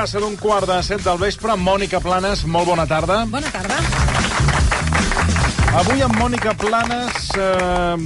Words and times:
Passa 0.00 0.20
d'un 0.22 0.36
quart 0.40 0.64
de 0.64 0.78
set 0.80 1.02
del 1.04 1.18
vespre. 1.20 1.52
Mònica 1.60 1.98
Planes, 2.00 2.46
molt 2.48 2.70
bona 2.70 2.86
tarda. 2.88 3.18
Bona 3.28 3.50
tarda. 3.52 3.76
Avui 5.76 6.00
amb 6.00 6.16
Mònica 6.16 6.54
Planes 6.56 7.26
eh, 7.36 7.98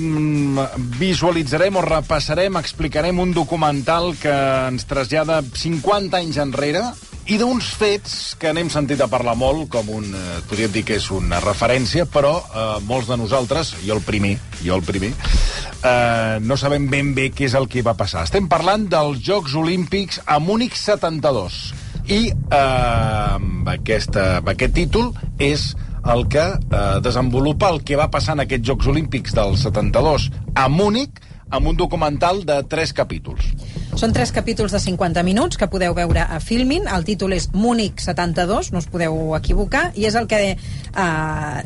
visualitzarem 0.99 1.79
o 1.79 1.85
repassarem, 1.87 2.59
explicarem 2.59 3.21
un 3.23 3.31
documental 3.37 4.11
que 4.19 4.35
ens 4.73 4.89
trasllada 4.91 5.39
50 5.47 6.19
anys 6.19 6.41
enrere 6.43 6.83
i 7.31 7.39
d'uns 7.39 7.71
fets 7.79 8.35
que 8.43 8.51
n'hem 8.51 8.73
sentit 8.75 8.99
a 8.99 9.09
parlar 9.13 9.37
molt, 9.39 9.69
com 9.71 9.95
un, 10.01 10.11
eh, 10.11 10.43
podríem 10.51 10.75
dir 10.75 10.83
que 10.91 10.99
és 10.99 11.07
una 11.15 11.39
referència, 11.47 12.09
però 12.11 12.35
eh, 12.43 12.67
molts 12.91 13.07
de 13.13 13.21
nosaltres, 13.23 13.77
jo 13.87 13.95
el 13.95 14.03
primer, 14.03 14.35
jo 14.67 14.75
el 14.81 14.83
primer, 14.83 15.15
eh, 15.15 16.43
no 16.43 16.59
sabem 16.59 16.91
ben 16.91 17.15
bé 17.15 17.31
què 17.31 17.47
és 17.47 17.55
el 17.55 17.71
que 17.71 17.87
va 17.87 17.95
passar. 17.95 18.27
Estem 18.27 18.51
parlant 18.51 18.91
dels 18.91 19.23
Jocs 19.23 19.55
Olímpics 19.63 20.25
a 20.27 20.43
Múnich 20.43 20.75
72. 20.75 21.84
I 22.05 22.21
eh, 22.29 22.57
amb, 22.57 23.69
aquesta, 23.73 24.39
amb 24.41 24.51
aquest 24.53 24.75
títol 24.77 25.13
és 25.41 25.73
el 26.13 26.27
que 26.29 26.45
eh, 26.45 26.81
desenvolupa 27.05 27.71
el 27.73 27.81
que 27.85 27.97
va 27.97 28.11
passar 28.13 28.37
en 28.37 28.45
aquests 28.45 28.69
Jocs 28.69 28.91
Olímpics 28.93 29.37
del 29.37 29.57
72 29.57 30.29
a 30.55 30.69
Múnich 30.69 31.23
amb 31.55 31.71
un 31.71 31.77
documental 31.77 32.43
de 32.45 32.59
tres 32.69 32.93
capítols. 32.97 33.53
Són 33.95 34.13
tres 34.13 34.33
capítols 34.35 34.73
de 34.75 34.81
50 34.83 35.23
minuts 35.23 35.59
que 35.61 35.69
podeu 35.71 35.95
veure 35.95 36.25
a 36.25 36.41
Filmin. 36.43 36.89
El 36.91 37.05
títol 37.07 37.37
és 37.37 37.47
Múnich 37.55 38.03
72, 38.03 38.73
no 38.75 38.83
us 38.83 38.89
podeu 38.91 39.37
equivocar, 39.39 39.87
i 39.95 40.09
és 40.09 40.17
el 40.19 40.27
que 40.31 40.41
eh, 40.51 40.57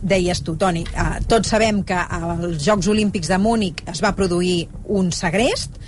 deies 0.02 0.42
tu, 0.45 0.58
Toni. 0.61 0.84
Eh, 0.84 1.06
tots 1.30 1.50
sabem 1.55 1.80
que 1.89 1.97
als 1.97 2.61
Jocs 2.67 2.91
Olímpics 2.92 3.33
de 3.33 3.41
Múnich 3.41 3.80
es 3.89 4.05
va 4.05 4.12
produir 4.19 4.69
un 4.84 5.11
segrest, 5.11 5.80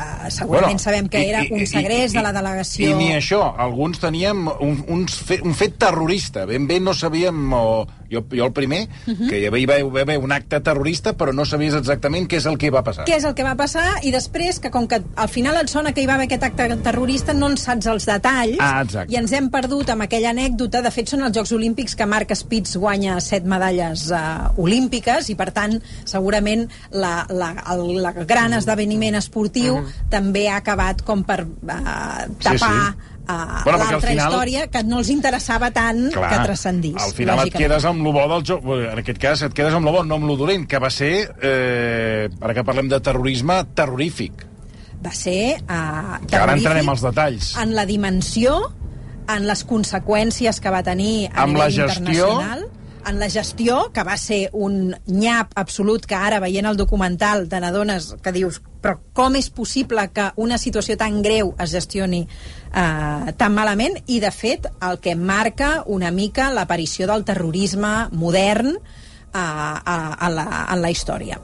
Uh, 0.00 0.30
segurament 0.32 0.64
bueno, 0.72 0.78
sabem 0.78 1.08
que 1.12 1.20
i- 1.20 1.28
era 1.28 1.42
i- 1.44 1.50
un 1.52 1.60
i- 1.60 1.66
segrest 1.66 2.14
i- 2.14 2.16
de 2.16 2.22
la 2.24 2.32
delegació... 2.32 2.88
I 2.88 2.94
ni 2.96 3.10
això, 3.12 3.42
alguns 3.58 4.00
teníem 4.00 4.46
un, 4.48 4.78
un, 4.88 5.02
fe, 5.08 5.40
un 5.44 5.52
fet 5.54 5.76
terrorista. 5.78 6.46
Ben 6.48 6.66
bé 6.66 6.78
no 6.80 6.94
sabíem, 6.94 7.52
o 7.52 7.84
jo, 8.10 8.24
jo 8.30 8.44
el 8.46 8.52
primer, 8.52 8.88
uh 8.88 9.10
Mhm. 9.10 9.16
-huh. 9.20 9.28
que 9.28 9.38
hi 9.40 9.46
havia, 9.46 9.78
hi 9.78 9.82
va 9.84 10.00
haver 10.00 10.18
un 10.18 10.32
acte 10.32 10.60
terrorista, 10.60 11.16
però 11.16 11.32
no 11.34 11.44
sabies 11.44 11.74
exactament 11.74 12.28
què 12.28 12.36
és 12.36 12.46
el 12.46 12.58
que 12.58 12.70
va 12.70 12.82
passar. 12.82 13.04
què 13.06 13.16
és 13.16 13.24
el 13.24 13.34
que 13.34 13.42
va 13.44 13.54
passar 13.56 14.02
i 14.02 14.10
després 14.10 14.58
que 14.60 14.70
com 14.70 14.86
que 14.88 15.02
al 15.16 15.28
final 15.28 15.56
et 15.56 15.68
sona 15.68 15.92
que 15.92 16.02
hi 16.02 16.06
va 16.06 16.14
haver 16.14 16.26
aquest 16.26 16.42
acte 16.42 16.76
terrorista 16.82 17.32
no 17.34 17.48
en 17.50 17.56
saps 17.56 17.86
els 17.86 18.06
detalls 18.06 18.56
Ah, 18.58 18.82
exacte. 18.82 19.12
i 19.12 19.16
ens 19.16 19.32
hem 19.32 19.48
perdut 19.50 19.88
amb 19.90 20.02
aquella 20.02 20.30
anècdota 20.30 20.82
de 20.82 20.90
fet 20.90 21.08
són 21.08 21.22
els 21.22 21.36
Jocs 21.36 21.52
Olímpics 21.52 21.94
que 21.94 22.06
Marc 22.06 22.34
Spitz 22.34 22.76
guanya 22.76 23.20
set 23.20 23.44
medalles 23.44 24.10
uh, 24.10 24.50
olímpiques 24.56 25.28
i 25.30 25.34
per 25.34 25.50
tant 25.52 25.80
segurament 26.04 26.68
la, 26.90 27.26
la, 27.30 27.54
el 27.72 28.02
la 28.02 28.12
gran 28.12 28.52
esdeveniment 28.54 29.14
esportiu 29.16 29.74
uh 29.74 29.80
-huh. 29.80 30.08
també 30.10 30.48
ha 30.48 30.56
acabat 30.56 31.02
com 31.02 31.22
per 31.24 31.42
uh, 31.44 32.34
tapar 32.42 32.94
sí. 32.94 33.09
Uh, 33.28 33.62
Bueno, 33.64 33.78
l'altra 33.78 34.10
final- 34.10 34.32
història 34.32 34.66
que 34.68 34.82
no 34.82 34.98
els 34.98 35.08
interessava 35.10 35.70
tant 35.70 36.08
que 36.12 36.18
transcendís. 36.42 36.96
al 36.96 37.12
final 37.12 37.46
et 37.46 37.54
quedes 37.54 37.84
amb 37.84 38.02
lo 38.02 38.10
bo 38.12 38.26
del 38.28 38.42
joc. 38.42 38.64
En 38.64 38.98
aquest 38.98 39.18
cas, 39.22 39.42
et 39.42 39.52
quedes 39.54 39.72
amb 39.74 39.84
lo 39.86 39.92
bo, 39.92 40.04
no 40.04 40.16
amb 40.16 40.24
lo 40.26 40.36
dolent, 40.36 40.66
que 40.66 40.78
va 40.78 40.90
ser, 40.90 41.30
eh, 41.42 42.28
ara 42.40 42.54
que 42.54 42.64
parlem 42.64 42.88
de 42.88 42.98
terrorisme, 43.00 43.64
terrorífic. 43.74 44.46
va 45.04 45.12
ser 45.12 45.62
uh, 45.62 46.18
Que 46.26 46.36
ara 46.36 46.52
entrarem 46.52 46.88
als 46.88 47.00
detalls. 47.02 47.56
en 47.56 47.74
la 47.74 47.86
dimensió, 47.86 48.72
en 49.28 49.46
les 49.46 49.64
conseqüències 49.66 50.58
que 50.60 50.68
va 50.70 50.82
tenir 50.82 51.28
a 51.32 51.42
Amb 51.44 51.56
la 51.56 51.68
nivell 51.68 51.88
gestió. 51.88 52.10
internacional, 52.10 52.66
en 53.10 53.18
la 53.20 53.28
gestió, 53.30 53.90
que 53.92 54.04
va 54.06 54.16
ser 54.16 54.48
un 54.52 54.94
nyap 55.06 55.52
absolut, 55.60 56.06
que 56.06 56.16
ara, 56.16 56.40
veient 56.40 56.68
el 56.70 56.78
documental, 56.78 57.48
te 57.50 57.60
n'adones 57.60 58.14
que 58.22 58.32
dius 58.32 58.60
però 58.80 58.96
com 59.12 59.36
és 59.36 59.50
possible 59.52 60.06
que 60.14 60.30
una 60.40 60.56
situació 60.58 60.96
tan 60.96 61.20
greu 61.20 61.52
es 61.60 61.74
gestioni 61.74 62.22
eh, 62.24 63.34
tan 63.36 63.52
malament? 63.52 63.98
I, 64.06 64.22
de 64.24 64.30
fet, 64.32 64.70
el 64.86 65.02
que 65.04 65.14
marca 65.18 65.82
una 65.86 66.10
mica 66.10 66.48
l'aparició 66.54 67.10
del 67.10 67.26
terrorisme 67.28 68.08
modern 68.16 68.72
eh, 68.72 68.80
a, 69.34 70.16
a, 70.16 70.30
la, 70.30 70.48
en 70.72 70.82
la 70.82 70.90
història. 70.90 71.38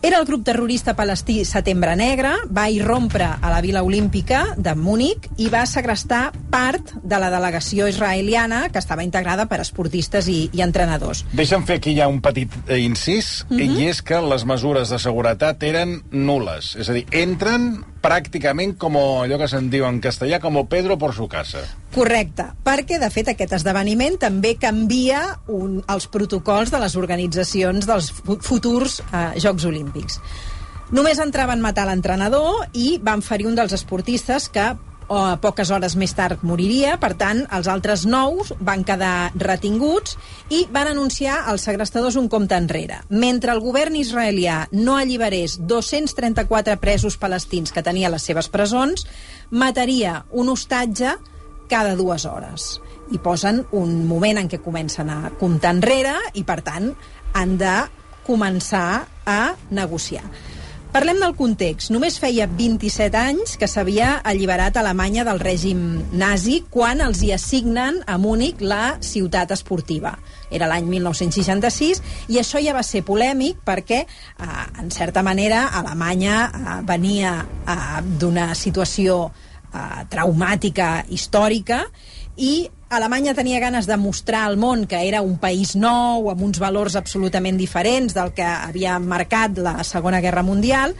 Era 0.00 0.20
el 0.20 0.26
grup 0.26 0.44
terrorista 0.46 0.94
palestí 0.94 1.40
Setembre 1.44 1.96
Negre, 1.98 2.30
va 2.54 2.68
irrompre 2.70 3.26
a 3.26 3.50
la 3.50 3.58
Vila 3.60 3.82
Olímpica 3.82 4.54
de 4.56 4.76
Múnich 4.78 5.26
i 5.42 5.48
va 5.50 5.64
segrestar 5.66 6.28
part 6.52 6.92
de 7.02 7.18
la 7.18 7.32
delegació 7.34 7.88
israeliana 7.90 8.68
que 8.70 8.78
estava 8.78 9.02
integrada 9.02 9.48
per 9.50 9.58
esportistes 9.64 10.28
i, 10.30 10.38
i 10.54 10.62
entrenadors. 10.62 11.24
Deixa'm 11.34 11.66
fer 11.66 11.80
aquí 11.80 11.96
ja 11.98 12.06
un 12.06 12.20
petit 12.22 12.54
eh, 12.68 12.78
incís, 12.78 13.44
mm 13.48 13.58
-hmm. 13.58 13.80
i 13.82 13.88
és 13.88 14.00
que 14.00 14.22
les 14.22 14.44
mesures 14.46 14.88
de 14.88 14.98
seguretat 14.98 15.62
eren 15.62 16.02
nules. 16.12 16.76
És 16.76 16.88
a 16.88 16.92
dir, 16.92 17.06
entren 17.10 17.84
pràcticament 18.02 18.76
com 18.78 18.96
allò 18.96 19.38
que 19.40 19.48
se'n 19.50 19.68
diu 19.72 19.84
en 19.88 19.98
castellà, 20.00 20.38
com 20.40 20.56
Pedro 20.70 20.96
por 20.98 21.14
su 21.14 21.26
casa. 21.28 21.64
Correcte, 21.94 22.44
perquè 22.64 22.98
de 23.02 23.10
fet 23.10 23.32
aquest 23.32 23.52
esdeveniment 23.58 24.18
també 24.22 24.54
canvia 24.60 25.22
un, 25.48 25.80
els 25.88 26.06
protocols 26.12 26.70
de 26.70 26.78
les 26.82 26.96
organitzacions 26.96 27.86
dels 27.88 28.10
fu- 28.12 28.38
futurs 28.42 29.00
eh, 29.12 29.32
Jocs 29.42 29.64
Olímpics. 29.68 30.20
Només 30.94 31.18
entraven 31.20 31.60
matar 31.60 31.84
l'entrenador 31.90 32.62
i 32.72 32.98
van 33.02 33.20
ferir 33.20 33.46
un 33.50 33.58
dels 33.58 33.74
esportistes 33.76 34.46
que 34.48 34.70
eh, 35.08 35.36
poques 35.42 35.70
hores 35.70 35.96
més 35.98 36.12
tard 36.16 36.42
moriria, 36.46 36.96
per 37.00 37.14
tant, 37.18 37.44
els 37.54 37.68
altres 37.68 38.04
nous 38.06 38.52
van 38.60 38.84
quedar 38.86 39.30
retinguts 39.40 40.16
i 40.54 40.64
van 40.72 40.90
anunciar 40.92 41.40
als 41.50 41.66
segrestadors 41.68 42.18
un 42.20 42.28
compte 42.28 42.56
enrere. 42.56 43.00
Mentre 43.10 43.52
el 43.54 43.62
govern 43.64 43.96
israelià 43.96 44.60
no 44.72 44.96
alliberés 44.96 45.58
234 45.60 46.78
presos 46.80 47.18
palestins 47.18 47.72
que 47.72 47.84
tenia 47.84 48.08
a 48.08 48.14
les 48.14 48.28
seves 48.28 48.48
presons, 48.52 49.06
mataria 49.50 50.24
un 50.30 50.48
hostatge 50.48 51.16
cada 51.68 51.96
dues 51.96 52.24
hores. 52.24 52.78
I 53.12 53.20
posen 53.24 53.62
un 53.72 54.02
moment 54.08 54.40
en 54.40 54.48
què 54.48 54.60
comencen 54.60 55.08
a 55.12 55.30
comptar 55.40 55.72
enrere 55.76 56.16
i, 56.34 56.44
per 56.44 56.60
tant, 56.64 56.92
han 57.36 57.56
de 57.60 57.76
començar 58.26 59.06
a 59.24 59.40
negociar. 59.72 60.24
Parlem 60.98 61.20
del 61.22 61.36
context. 61.38 61.92
Només 61.94 62.16
feia 62.18 62.48
27 62.50 63.14
anys 63.14 63.52
que 63.60 63.68
s'havia 63.70 64.16
alliberat 64.26 64.80
Alemanya 64.80 65.22
del 65.28 65.38
règim 65.38 65.78
nazi 66.18 66.56
quan 66.74 66.98
els 67.04 67.20
hi 67.22 67.28
assignen 67.36 68.00
a 68.02 68.16
Múnich 68.18 68.64
la 68.66 68.96
ciutat 68.98 69.54
esportiva. 69.54 70.16
Era 70.50 70.66
l'any 70.66 70.88
1966 70.90 72.02
i 72.34 72.40
això 72.42 72.58
ja 72.58 72.74
va 72.74 72.82
ser 72.82 73.04
polèmic 73.06 73.60
perquè, 73.62 74.00
eh, 74.08 74.48
en 74.82 74.90
certa 74.90 75.22
manera, 75.22 75.68
Alemanya 75.70 76.40
eh, 76.48 76.74
venia 76.90 77.36
eh, 77.46 78.02
d'una 78.18 78.48
situació 78.58 79.20
eh, 79.28 80.02
traumàtica 80.10 81.04
històrica 81.14 81.84
i 82.34 82.66
Alemanya 82.88 83.34
tenia 83.36 83.60
ganes 83.60 83.84
de 83.84 83.98
mostrar 84.00 84.46
al 84.48 84.56
món 84.56 84.86
que 84.88 85.02
era 85.04 85.20
un 85.20 85.34
país 85.36 85.74
nou, 85.76 86.30
amb 86.32 86.40
uns 86.46 86.56
valors 86.62 86.94
absolutament 86.96 87.58
diferents 87.60 88.14
del 88.16 88.32
que 88.32 88.46
havia 88.46 88.94
marcat 88.96 89.60
la 89.60 89.74
Segona 89.84 90.22
Guerra 90.24 90.40
Mundial, 90.46 90.94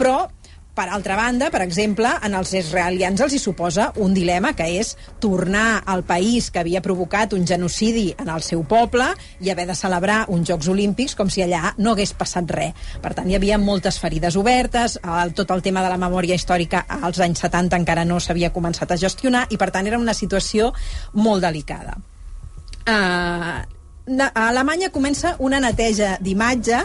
però 0.00 0.30
per 0.74 0.88
altra 0.90 1.14
banda, 1.16 1.50
per 1.54 1.62
exemple, 1.62 2.10
en 2.26 2.34
els 2.34 2.50
israelians 2.58 3.20
els 3.22 3.36
hi 3.36 3.38
suposa 3.38 3.92
un 4.02 4.14
dilema 4.14 4.52
que 4.58 4.66
és 4.80 4.94
tornar 5.22 5.84
al 5.86 6.02
país 6.06 6.50
que 6.50 6.58
havia 6.64 6.82
provocat 6.82 7.32
un 7.36 7.46
genocidi 7.46 8.08
en 8.18 8.28
el 8.34 8.42
seu 8.42 8.64
poble 8.66 9.06
i 9.40 9.52
haver 9.52 9.68
de 9.70 9.76
celebrar 9.78 10.24
uns 10.34 10.50
Jocs 10.50 10.68
Olímpics 10.72 11.14
com 11.14 11.30
si 11.30 11.44
allà 11.44 11.76
no 11.78 11.94
hagués 11.94 12.14
passat 12.18 12.50
res. 12.50 12.74
Per 13.02 13.14
tant, 13.14 13.30
hi 13.30 13.38
havia 13.38 13.58
moltes 13.58 14.00
ferides 14.02 14.34
obertes, 14.40 14.98
el, 14.98 15.34
tot 15.38 15.54
el 15.54 15.62
tema 15.62 15.84
de 15.84 15.94
la 15.94 16.00
memòria 16.00 16.34
històrica 16.34 16.84
als 16.88 17.22
anys 17.22 17.46
70 17.46 17.78
encara 17.78 18.04
no 18.04 18.18
s'havia 18.18 18.52
començat 18.52 18.90
a 18.90 18.98
gestionar 18.98 19.46
i, 19.50 19.60
per 19.60 19.70
tant, 19.70 19.86
era 19.86 20.00
una 20.02 20.14
situació 20.14 20.72
molt 21.14 21.46
delicada. 21.46 21.94
Uh, 22.84 23.62
a 24.26 24.48
Alemanya 24.50 24.90
comença 24.92 25.36
una 25.38 25.62
neteja 25.62 26.18
d'imatge 26.20 26.82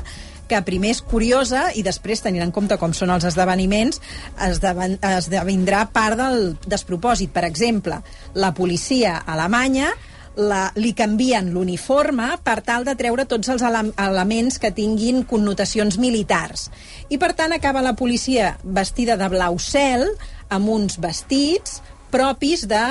que 0.49 0.59
primer 0.65 0.93
és 0.95 1.01
curiosa 1.05 1.69
i 1.77 1.83
després, 1.85 2.23
tenint 2.25 2.43
en 2.45 2.53
compte 2.55 2.77
com 2.81 2.93
són 2.97 3.13
els 3.13 3.27
esdeveniments, 3.29 4.01
esdeven, 4.49 4.97
esdevindrà 5.05 5.85
part 5.93 6.19
del 6.19 6.55
despropòsit. 6.65 7.31
Per 7.35 7.45
exemple, 7.47 8.01
la 8.35 8.53
policia 8.57 9.19
alemanya 9.29 9.93
la, 10.39 10.69
li 10.79 10.93
canvien 10.95 11.51
l'uniforme 11.53 12.31
per 12.43 12.59
tal 12.65 12.85
de 12.87 12.95
treure 12.99 13.25
tots 13.29 13.49
els 13.51 13.63
ele 13.65 13.83
elements 13.99 14.59
que 14.61 14.71
tinguin 14.75 15.23
connotacions 15.29 15.99
militars. 16.01 16.69
I, 17.09 17.19
per 17.21 17.33
tant, 17.37 17.53
acaba 17.55 17.83
la 17.85 17.95
policia 17.99 18.55
vestida 18.63 19.17
de 19.19 19.29
blau 19.31 19.59
cel, 19.59 20.07
amb 20.49 20.69
uns 20.69 20.97
vestits 21.01 21.79
propis 22.09 22.65
de 22.69 22.83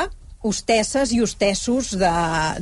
hostesses 0.47 1.13
i 1.13 1.23
hostessos 1.25 1.97
de, 1.99 2.13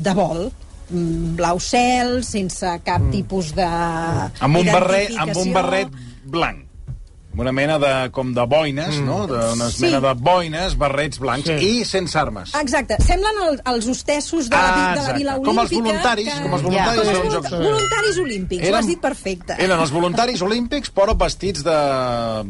de 0.01 0.15
vol 0.17 0.49
blau 0.91 1.59
cel, 1.63 2.21
sense 2.27 2.77
cap 2.87 3.03
mm. 3.03 3.11
tipus 3.15 3.51
de 3.57 3.67
amb 3.67 4.63
un 4.63 4.71
barret, 4.71 5.17
amb 5.19 5.43
un 5.43 5.53
barret 5.57 6.01
blanc 6.27 6.67
una 7.37 7.53
mena 7.53 7.79
de, 7.79 7.93
com 8.17 8.33
de 8.33 8.45
boines, 8.49 8.97
mm. 8.97 9.05
no? 9.05 9.27
De, 9.29 9.41
una 9.53 9.69
sí. 9.71 9.83
mena 9.85 10.01
de 10.01 10.13
boines, 10.17 10.77
barrets 10.81 11.21
blancs 11.21 11.51
sí. 11.51 11.57
i 11.61 11.85
sense 11.85 12.17
armes. 12.19 12.55
Exacte. 12.57 12.97
Semblen 13.05 13.43
el, 13.45 13.61
els 13.75 13.89
hostessos 13.93 14.49
de, 14.49 14.57
ah, 14.57 14.71
la, 14.71 14.87
de 14.97 15.05
la 15.05 15.19
Vila 15.19 15.37
Olímpica. 15.37 15.51
Com 15.51 15.63
els 15.67 15.75
voluntaris, 15.77 16.31
que... 16.33 16.41
com 16.47 16.57
els 16.57 16.67
voluntaris. 16.67 16.97
Ja. 16.97 17.13
Com 17.13 17.27
els 17.27 17.37
jocs... 17.37 17.53
voluntaris 17.53 18.23
olímpics, 18.25 18.65
eren, 18.65 18.73
ho 18.73 18.81
has 18.81 18.91
dit 18.95 19.05
perfecte. 19.05 19.61
Eren 19.69 19.85
els 19.85 19.93
voluntaris 19.93 20.49
olímpics, 20.49 20.93
però 20.97 21.17
vestits 21.27 21.67
de, 21.67 21.79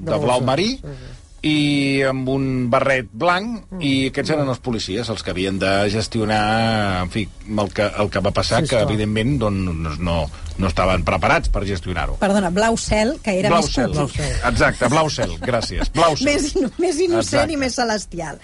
de 0.07 0.23
blau 0.23 0.47
marí. 0.47 0.77
Sí, 0.79 0.97
sí 1.03 1.16
i 1.47 2.03
amb 2.07 2.29
un 2.33 2.47
barret 2.73 3.09
blanc, 3.13 3.67
mm. 3.71 3.83
i 3.85 3.93
aquests 4.11 4.35
eren 4.35 4.51
els 4.51 4.63
policies, 4.65 5.09
els 5.13 5.23
que 5.23 5.33
havien 5.35 5.61
de 5.63 5.73
gestionar, 5.93 7.05
en 7.05 7.13
fi, 7.13 7.27
el 7.47 7.71
que, 7.75 7.87
el 8.03 8.11
que 8.11 8.23
va 8.25 8.35
passar, 8.35 8.65
sí, 8.65 8.73
que 8.73 8.83
evidentment 8.83 9.37
doncs, 9.45 10.01
no, 10.03 10.19
no 10.59 10.71
estaven 10.71 11.05
preparats 11.07 11.51
per 11.53 11.63
gestionar-ho. 11.69 12.17
Perdona, 12.21 12.51
blau 12.55 12.79
cel, 12.81 13.17
que 13.23 13.37
era 13.41 13.53
blau 13.53 13.65
més 13.65 13.75
cel. 13.75 13.93
Blau 13.93 14.09
cel. 14.13 14.33
Exacte, 14.51 14.89
blau 14.93 15.11
cel, 15.13 15.37
gràcies. 15.43 15.93
Blau 15.95 16.17
cel. 16.17 16.31
més, 16.31 16.49
més 16.81 16.99
innocent 17.05 17.45
Exacte. 17.45 17.55
i 17.55 17.61
més 17.61 17.79
celestial. 17.79 18.41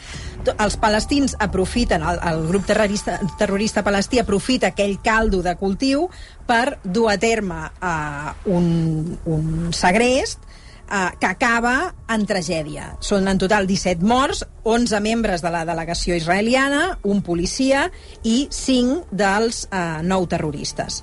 Els 0.52 0.78
palestins 0.82 1.36
aprofiten, 1.40 2.04
el, 2.06 2.22
el 2.28 2.46
grup 2.50 2.68
terrorista, 2.68 3.18
terrorista 3.40 3.84
palestí 3.86 4.20
aprofita 4.22 4.72
aquell 4.72 4.98
caldo 5.04 5.42
de 5.42 5.56
cultiu 5.60 6.08
per 6.46 6.78
dur 6.84 7.08
a 7.12 7.18
terme 7.22 7.64
uh, 7.80 8.32
un, 8.50 8.66
un 9.30 9.70
segrest 9.76 10.51
eh, 10.92 11.10
que 11.18 11.26
acaba 11.26 11.94
en 12.12 12.26
tragèdia. 12.28 12.92
Són 13.00 13.28
en 13.30 13.40
total 13.40 13.66
17 13.66 14.04
morts, 14.04 14.44
11 14.68 15.00
membres 15.00 15.42
de 15.42 15.50
la 15.54 15.64
delegació 15.68 16.16
israeliana, 16.18 16.98
un 17.02 17.22
policia 17.24 17.88
i 18.22 18.46
5 18.52 19.08
dels 19.10 19.64
eh, 19.70 20.02
9 20.04 20.30
terroristes. 20.36 21.02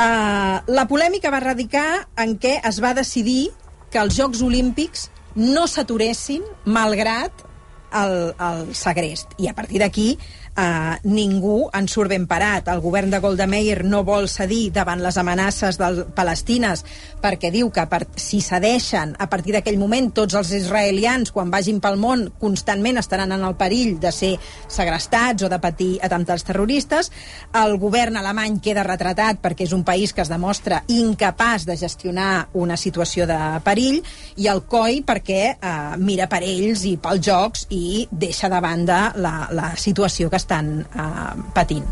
Eh, 0.00 0.56
la 0.66 0.86
polèmica 0.88 1.32
va 1.34 1.42
radicar 1.42 2.06
en 2.22 2.38
què 2.40 2.60
es 2.64 2.80
va 2.80 2.94
decidir 2.96 3.50
que 3.90 3.98
els 3.98 4.16
Jocs 4.16 4.42
Olímpics 4.46 5.08
no 5.34 5.66
s'aturessin 5.66 6.46
malgrat 6.64 7.44
el, 7.92 8.34
el 8.38 8.74
segrest. 8.74 9.34
I 9.42 9.50
a 9.50 9.54
partir 9.54 9.82
d'aquí 9.82 10.14
eh, 10.56 10.96
ningú 11.04 11.68
en 11.72 11.88
surt 11.88 12.10
ben 12.10 12.26
parat. 12.26 12.68
El 12.68 12.80
govern 12.80 13.10
de 13.10 13.20
Golda 13.22 13.46
Meir 13.46 13.84
no 13.84 14.02
vol 14.04 14.28
cedir 14.28 14.70
davant 14.74 15.02
les 15.02 15.16
amenaces 15.20 15.78
del 15.80 16.04
palestines 16.16 16.84
perquè 17.20 17.50
diu 17.52 17.70
que 17.70 17.84
per, 17.90 18.02
si 18.16 18.40
cedeixen 18.44 19.14
a 19.18 19.28
partir 19.30 19.54
d'aquell 19.54 19.78
moment 19.80 20.10
tots 20.16 20.36
els 20.38 20.52
israelians 20.56 21.32
quan 21.32 21.50
vagin 21.52 21.80
pel 21.80 21.98
món 22.00 22.26
constantment 22.40 22.98
estaran 23.00 23.32
en 23.32 23.44
el 23.46 23.56
perill 23.60 23.98
de 24.00 24.12
ser 24.12 24.32
segrestats 24.68 25.44
o 25.44 25.50
de 25.52 25.60
patir 25.62 25.92
atemptats 26.02 26.44
terroristes. 26.48 27.10
El 27.54 27.76
govern 27.78 28.18
alemany 28.20 28.60
queda 28.64 28.86
retratat 28.86 29.40
perquè 29.42 29.68
és 29.68 29.76
un 29.76 29.84
país 29.84 30.12
que 30.12 30.24
es 30.24 30.32
demostra 30.32 30.82
incapaç 30.88 31.66
de 31.68 31.76
gestionar 31.76 32.48
una 32.54 32.76
situació 32.76 33.26
de 33.28 33.38
perill 33.64 34.00
i 34.40 34.48
el 34.50 34.64
COI 34.68 35.02
perquè 35.06 35.42
eh, 35.54 35.74
mira 36.00 36.28
per 36.30 36.42
ells 36.46 36.84
i 36.88 36.96
pels 37.00 37.22
jocs 37.24 37.66
i 37.70 38.06
deixa 38.10 38.48
de 38.50 38.60
banda 38.60 39.00
la, 39.16 39.34
la 39.54 39.72
situació 39.76 40.30
que 40.30 40.39
estan 40.40 40.80
uh, 40.82 41.36
patint. 41.54 41.86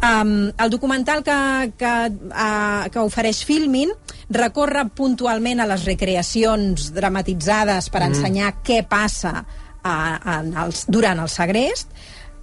Um, 0.00 0.48
el 0.56 0.70
documental 0.72 1.20
que, 1.22 1.72
que, 1.76 1.94
uh, 2.32 2.86
que 2.88 3.02
ofereix 3.04 3.42
Filmin 3.44 3.90
recorre 4.32 4.86
puntualment 4.96 5.60
a 5.60 5.66
les 5.68 5.84
recreacions 5.84 6.88
dramatitzades 6.96 7.90
per 7.92 8.00
mm. 8.06 8.14
ensenyar 8.14 8.54
què 8.64 8.80
passa 8.88 9.34
uh, 9.42 10.16
en 10.38 10.54
els, 10.64 10.86
durant 10.88 11.20
el 11.20 11.28
segrest 11.28 11.92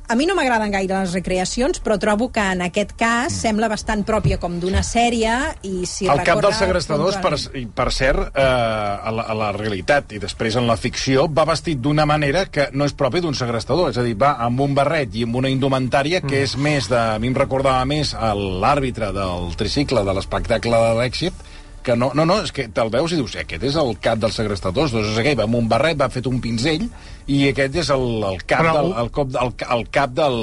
a 0.07 0.15
mi 0.15 0.25
no 0.25 0.35
m'agraden 0.37 0.71
gaire 0.71 1.01
les 1.01 1.13
recreacions, 1.13 1.81
però 1.83 1.97
trobo 1.99 2.29
que 2.31 2.43
en 2.53 2.61
aquest 2.63 2.93
cas 2.95 3.27
mm. 3.27 3.39
sembla 3.41 3.67
bastant 3.67 4.05
pròpia 4.07 4.37
com 4.39 4.55
d'una 4.61 4.83
sèrie 4.85 5.33
i 5.67 5.83
si 5.89 6.07
El 6.07 6.23
cap 6.27 6.39
dels 6.43 6.61
segrestadors, 6.61 7.19
per, 7.23 7.33
per 7.75 7.87
cert, 7.91 8.29
eh, 8.31 8.45
a, 8.45 9.11
la, 9.11 9.27
a 9.27 9.35
la 9.35 9.51
realitat 9.55 10.15
i 10.15 10.21
després 10.23 10.55
en 10.55 10.67
la 10.69 10.77
ficció, 10.79 11.27
va 11.27 11.47
vestit 11.49 11.81
d'una 11.83 12.07
manera 12.07 12.45
que 12.47 12.69
no 12.71 12.87
és 12.87 12.95
propi 12.95 13.19
d'un 13.25 13.35
segrestador, 13.35 13.91
és 13.91 13.99
a 13.99 14.05
dir, 14.07 14.15
va 14.15 14.37
amb 14.47 14.63
un 14.63 14.77
barret 14.77 15.15
i 15.19 15.27
amb 15.27 15.41
una 15.41 15.51
indumentària 15.51 16.23
que 16.23 16.37
mm. 16.39 16.47
és 16.47 16.55
més 16.55 16.87
de... 16.91 17.03
A 17.17 17.19
mi 17.19 17.31
em 17.31 17.35
recordava 17.35 17.83
més 17.89 18.13
l'àrbitre 18.15 19.11
del 19.15 19.51
tricicle 19.59 20.03
de 20.07 20.15
l'espectacle 20.15 20.81
de 20.87 20.95
l'èxit, 21.01 21.45
que 21.87 21.95
no, 21.95 22.11
no, 22.15 22.25
no, 22.27 22.41
és 22.43 22.51
que 22.51 22.65
te'l 22.75 22.91
veus 22.91 23.13
i 23.15 23.19
dius, 23.19 23.37
aquest 23.39 23.63
és 23.63 23.75
el 23.79 23.93
cap 24.03 24.19
dels 24.19 24.35
segrestadors, 24.35 24.91
doncs 24.91 25.13
és 25.13 25.21
aquell, 25.21 25.37
va 25.39 25.45
amb 25.47 25.55
un 25.59 25.69
barret, 25.71 25.95
va 25.99 26.09
fet 26.11 26.27
un 26.27 26.41
pinzell, 26.43 26.83
i 27.27 27.41
aquest 27.49 27.75
és 27.81 27.89
el, 27.91 28.05
el 28.23 28.37
cap, 28.47 28.61
Però, 28.63 28.73
del, 28.77 28.93
el, 29.01 29.09
cop, 29.11 29.33
el, 29.35 29.49
el 29.75 29.81
cap 29.91 30.13
del, 30.15 30.37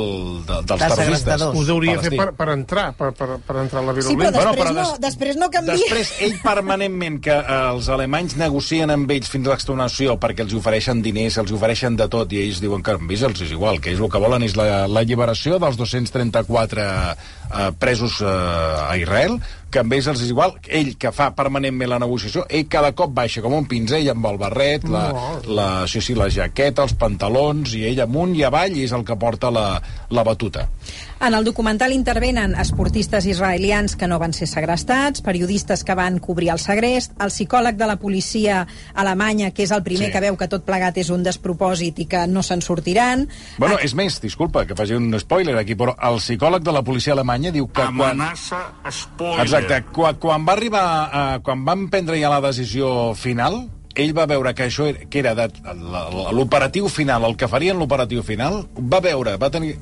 de, 0.44 0.58
dels 0.68 0.82
terroristes. 0.84 1.44
Ho 1.48 1.62
hauria 1.74 1.96
fer 2.02 2.10
per, 2.18 2.26
per 2.36 2.48
entrar, 2.52 2.86
per, 2.98 3.08
per, 3.16 3.38
per 3.46 3.56
entrar 3.62 3.80
a 3.80 3.86
la 3.86 3.94
virulència. 3.96 4.12
Sí, 4.12 4.18
però 4.20 4.32
després, 4.34 4.44
bueno, 4.44 4.58
però 4.60 4.74
des, 4.76 4.90
no, 4.92 5.00
després 5.06 5.38
no 5.40 5.48
canvia. 5.54 5.78
Després, 5.80 6.12
ell 6.26 6.36
permanentment, 6.44 7.16
que 7.24 7.38
eh, 7.38 7.60
els 7.70 7.88
alemanys 7.94 8.36
negocien 8.40 8.92
amb 8.92 9.14
ells 9.16 9.32
fins 9.32 9.48
a 9.48 9.54
l'extonació 9.54 10.18
perquè 10.20 10.44
els 10.44 10.52
ofereixen 10.60 11.00
diners, 11.04 11.40
els 11.40 11.54
ofereixen 11.56 11.96
de 11.96 12.08
tot, 12.12 12.36
i 12.36 12.42
ells 12.44 12.60
diuen 12.64 12.84
que 12.84 12.98
amb 12.98 13.16
ells 13.16 13.24
els 13.30 13.46
és 13.48 13.56
igual, 13.56 13.80
que 13.80 13.94
ells 13.94 14.04
el 14.04 14.12
que 14.12 14.20
volen 14.26 14.44
és 14.44 14.58
la, 14.60 14.84
la 14.84 15.06
lliberació 15.08 15.56
dels 15.62 15.80
234 15.80 16.84
eh, 17.54 17.70
presos 17.78 18.20
eh, 18.20 18.26
a 18.26 18.96
Israel, 19.00 19.38
que 19.70 19.82
amb 19.82 19.94
ells 19.96 20.06
els 20.12 20.22
és 20.22 20.30
igual, 20.30 20.54
ell 20.70 20.92
que 21.00 21.10
fa 21.14 21.32
permanentment 21.34 21.90
la 21.90 21.98
negociació, 22.02 22.44
ell 22.46 22.68
cada 22.70 22.92
cop 22.94 23.14
baixa 23.14 23.42
com 23.42 23.56
un 23.56 23.66
pinzell 23.70 24.06
amb 24.12 24.28
el 24.30 24.38
barret, 24.38 24.86
la, 24.90 25.04
la, 25.50 25.68
sí, 25.90 26.02
sí, 26.04 26.14
la 26.18 26.28
jaqueta, 26.30 26.86
els 26.86 26.94
pantalons, 26.98 27.74
i 27.74 27.82
ell 27.88 28.04
amunt 28.04 28.36
i 28.38 28.44
avall, 28.46 28.76
i 28.78 28.84
és 28.86 28.94
el 28.94 29.02
que 29.06 29.18
porta 29.18 29.50
la, 29.54 29.66
la 30.14 30.26
batuta. 30.26 30.68
En 31.24 31.32
el 31.32 31.44
documental 31.44 31.94
intervenen 31.94 32.54
esportistes 32.54 33.24
israelians 33.24 33.94
que 33.96 34.04
no 34.06 34.18
van 34.20 34.34
ser 34.36 34.44
segrestats, 34.44 35.22
periodistes 35.24 35.80
que 35.80 35.94
van 35.96 36.18
cobrir 36.20 36.50
el 36.52 36.58
segrest, 36.60 37.14
el 37.16 37.30
psicòleg 37.32 37.78
de 37.80 37.86
la 37.88 37.96
policia 37.96 38.58
alemanya, 38.92 39.48
que 39.56 39.64
és 39.64 39.72
el 39.72 39.80
primer 39.86 40.10
sí. 40.10 40.12
que 40.12 40.20
veu 40.20 40.36
que 40.36 40.50
tot 40.52 40.66
plegat 40.66 40.98
és 41.00 41.08
un 41.14 41.24
despropòsit 41.24 42.02
i 42.04 42.06
que 42.12 42.26
no 42.28 42.42
se'n 42.44 42.60
sortiran. 42.60 43.24
Bueno, 43.56 43.78
és 43.80 43.96
més, 43.96 44.18
disculpa 44.20 44.66
que 44.68 44.76
faci 44.76 44.98
un 45.00 45.08
spoiler 45.22 45.56
aquí, 45.62 45.78
però 45.80 45.94
el 45.96 46.20
psicòleg 46.20 46.66
de 46.66 46.76
la 46.76 46.84
policia 46.84 47.16
alemanya 47.16 47.54
diu 47.56 47.70
que... 47.72 47.88
Amenaça 47.88 48.60
quan... 48.82 48.92
spoiler. 48.92 49.46
Exacte, 49.46 49.80
quan, 49.96 50.20
quan 50.20 50.44
va 50.44 50.58
arribar, 50.58 50.84
a, 50.84 51.24
quan 51.40 51.64
van 51.64 51.88
prendre 51.88 52.20
ja 52.20 52.34
la 52.36 52.42
decisió 52.44 53.14
final, 53.16 53.62
ell 53.94 54.14
va 54.16 54.26
veure 54.26 54.54
que 54.54 54.66
això 54.68 54.88
era, 54.90 55.06
que 55.10 55.22
era 55.22 55.34
l'operatiu 56.34 56.88
final, 56.92 57.24
el 57.28 57.36
que 57.38 57.48
farien 57.50 57.78
l'operatiu 57.78 58.24
final, 58.26 58.64
va 58.78 59.00
veure, 59.04 59.36
va, 59.40 59.50
tenir, 59.54 59.76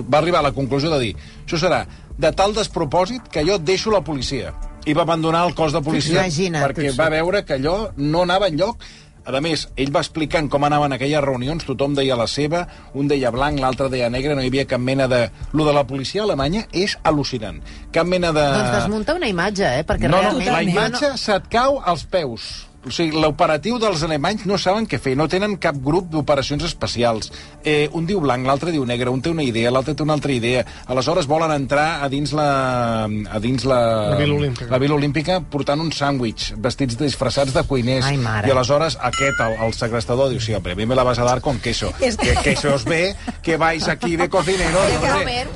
va 0.00 0.18
arribar 0.20 0.40
a 0.40 0.48
la 0.48 0.54
conclusió 0.56 0.92
de 0.94 1.00
dir 1.02 1.12
això 1.44 1.60
serà 1.60 1.84
de 2.18 2.30
tal 2.32 2.54
despropòsit 2.56 3.28
que 3.32 3.44
jo 3.46 3.58
deixo 3.58 3.92
la 3.92 4.04
policia. 4.06 4.54
I 4.84 4.92
va 4.92 5.02
abandonar 5.02 5.46
el 5.48 5.54
cos 5.56 5.72
de 5.72 5.80
policia 5.82 6.20
Imagina't, 6.20 6.62
perquè 6.66 6.92
va 6.96 7.08
veure 7.12 7.40
que 7.44 7.56
allò 7.56 7.88
no 7.96 8.22
anava 8.22 8.50
enlloc 8.52 8.84
a 9.24 9.40
més, 9.40 9.62
ell 9.80 9.88
va 9.88 10.02
explicant 10.04 10.50
com 10.52 10.66
anaven 10.66 10.92
aquelles 10.92 11.22
reunions, 11.24 11.64
tothom 11.64 11.94
deia 11.96 12.16
la 12.20 12.26
seva, 12.28 12.66
un 12.92 13.08
deia 13.08 13.30
blanc, 13.32 13.56
l'altre 13.56 13.88
deia 13.88 14.10
negre, 14.12 14.34
no 14.36 14.44
hi 14.44 14.50
havia 14.52 14.66
cap 14.68 14.82
mena 14.84 15.08
de... 15.08 15.22
Lo 15.56 15.64
de 15.64 15.72
la 15.72 15.86
policia 15.88 16.26
alemanya 16.26 16.66
és 16.76 16.98
al·lucinant. 17.08 17.62
Cap 17.94 18.04
mena 18.04 18.34
de... 18.36 18.44
Doncs 18.44 18.76
desmunta 18.82 19.16
una 19.16 19.30
imatge, 19.32 19.64
eh? 19.80 19.88
Perquè 19.88 20.12
no, 20.12 20.20
realment... 20.20 20.44
no, 20.44 20.52
la 20.52 20.62
imatge 20.68 21.14
no... 21.14 21.22
se't 21.24 21.48
cau 21.48 21.80
als 21.80 22.04
peus 22.04 22.52
o 22.86 22.92
sigui, 22.92 23.16
l'operatiu 23.20 23.78
dels 23.80 24.02
alemanys 24.04 24.44
no 24.48 24.58
saben 24.60 24.86
què 24.88 24.98
fer, 25.00 25.14
no 25.16 25.26
tenen 25.30 25.56
cap 25.60 25.76
grup 25.80 26.10
d'operacions 26.12 26.64
especials. 26.66 27.30
Eh, 27.64 27.88
un 27.96 28.06
diu 28.06 28.20
blanc, 28.20 28.46
l'altre 28.46 28.72
diu 28.74 28.84
negre, 28.88 29.10
un 29.10 29.22
té 29.24 29.32
una 29.32 29.44
idea, 29.46 29.72
l'altre 29.72 29.94
té 29.96 30.04
una 30.04 30.16
altra 30.16 30.32
idea. 30.34 30.64
Aleshores 30.92 31.28
volen 31.30 31.52
entrar 31.54 32.02
a 32.04 32.08
dins 32.12 32.34
la... 32.36 32.48
a 33.06 33.40
dins 33.40 33.64
la... 33.64 33.80
La 34.14 34.18
Vila 34.20 34.36
Olímpica. 34.36 34.70
La 34.70 34.80
Vila 34.82 34.98
Olímpica 34.98 35.40
portant 35.40 35.80
un 35.80 35.92
sàndwich, 35.94 36.52
vestits 36.60 36.98
disfressats 37.00 37.54
de 37.56 37.64
cuiners. 37.68 38.06
Ai, 38.10 38.18
I 38.18 38.52
aleshores 38.52 38.98
aquest, 39.00 39.40
el, 39.40 39.56
el 39.66 39.74
segrestador, 39.76 40.30
diu, 40.32 40.42
sí, 40.44 40.54
hombre, 40.54 40.76
a 40.76 40.76
mi 40.76 40.86
me 40.86 40.98
la 40.98 41.06
vas 41.06 41.18
a 41.18 41.24
dar 41.28 41.40
con 41.40 41.60
queso. 41.60 41.92
Es... 42.04 42.18
Que 42.20 42.34
queso 42.36 42.74
os 42.74 42.84
ve, 42.84 43.14
que 43.42 43.56
vais 43.56 43.88
aquí 43.88 44.16
de 44.16 44.28
cocinero. 44.28 44.80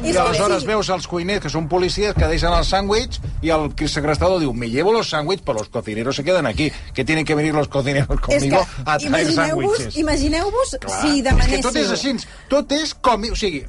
I 0.04 0.16
aleshores 0.16 0.64
veus 0.64 0.88
els 0.94 1.06
cuiners, 1.08 1.42
que 1.44 1.52
són 1.52 1.68
policies, 1.68 2.16
que 2.16 2.28
deixen 2.30 2.54
el 2.54 2.64
sàndwich, 2.64 3.20
i 3.44 3.52
el 3.52 3.68
segrestador 3.88 4.40
diu, 4.40 4.54
me 4.54 4.70
llevo 4.70 4.92
los 4.92 5.10
sándwiches, 5.10 5.44
pero 5.44 5.58
los 5.58 5.68
cocineros 5.68 6.16
se 6.16 6.24
quedan 6.24 6.46
aquí. 6.46 6.72
Que 6.94 7.04
tienen 7.04 7.17
que 7.24 7.34
venir 7.34 7.54
los 7.54 7.68
cocineros 7.68 8.20
conmigo 8.20 8.66
a 8.84 8.98
traer 8.98 9.32
sándwiches. 9.32 9.96
Imagineu-vos 9.96 10.76
si 11.00 11.22
demanéssiu... 11.22 11.58
És 11.58 11.62
que 11.62 11.62
tot 11.68 11.78
és 11.80 11.92
així, 11.94 12.14
tot 12.50 12.74
és 12.76 12.94
com... 12.94 13.24
O 13.32 13.38
sigui, 13.38 13.62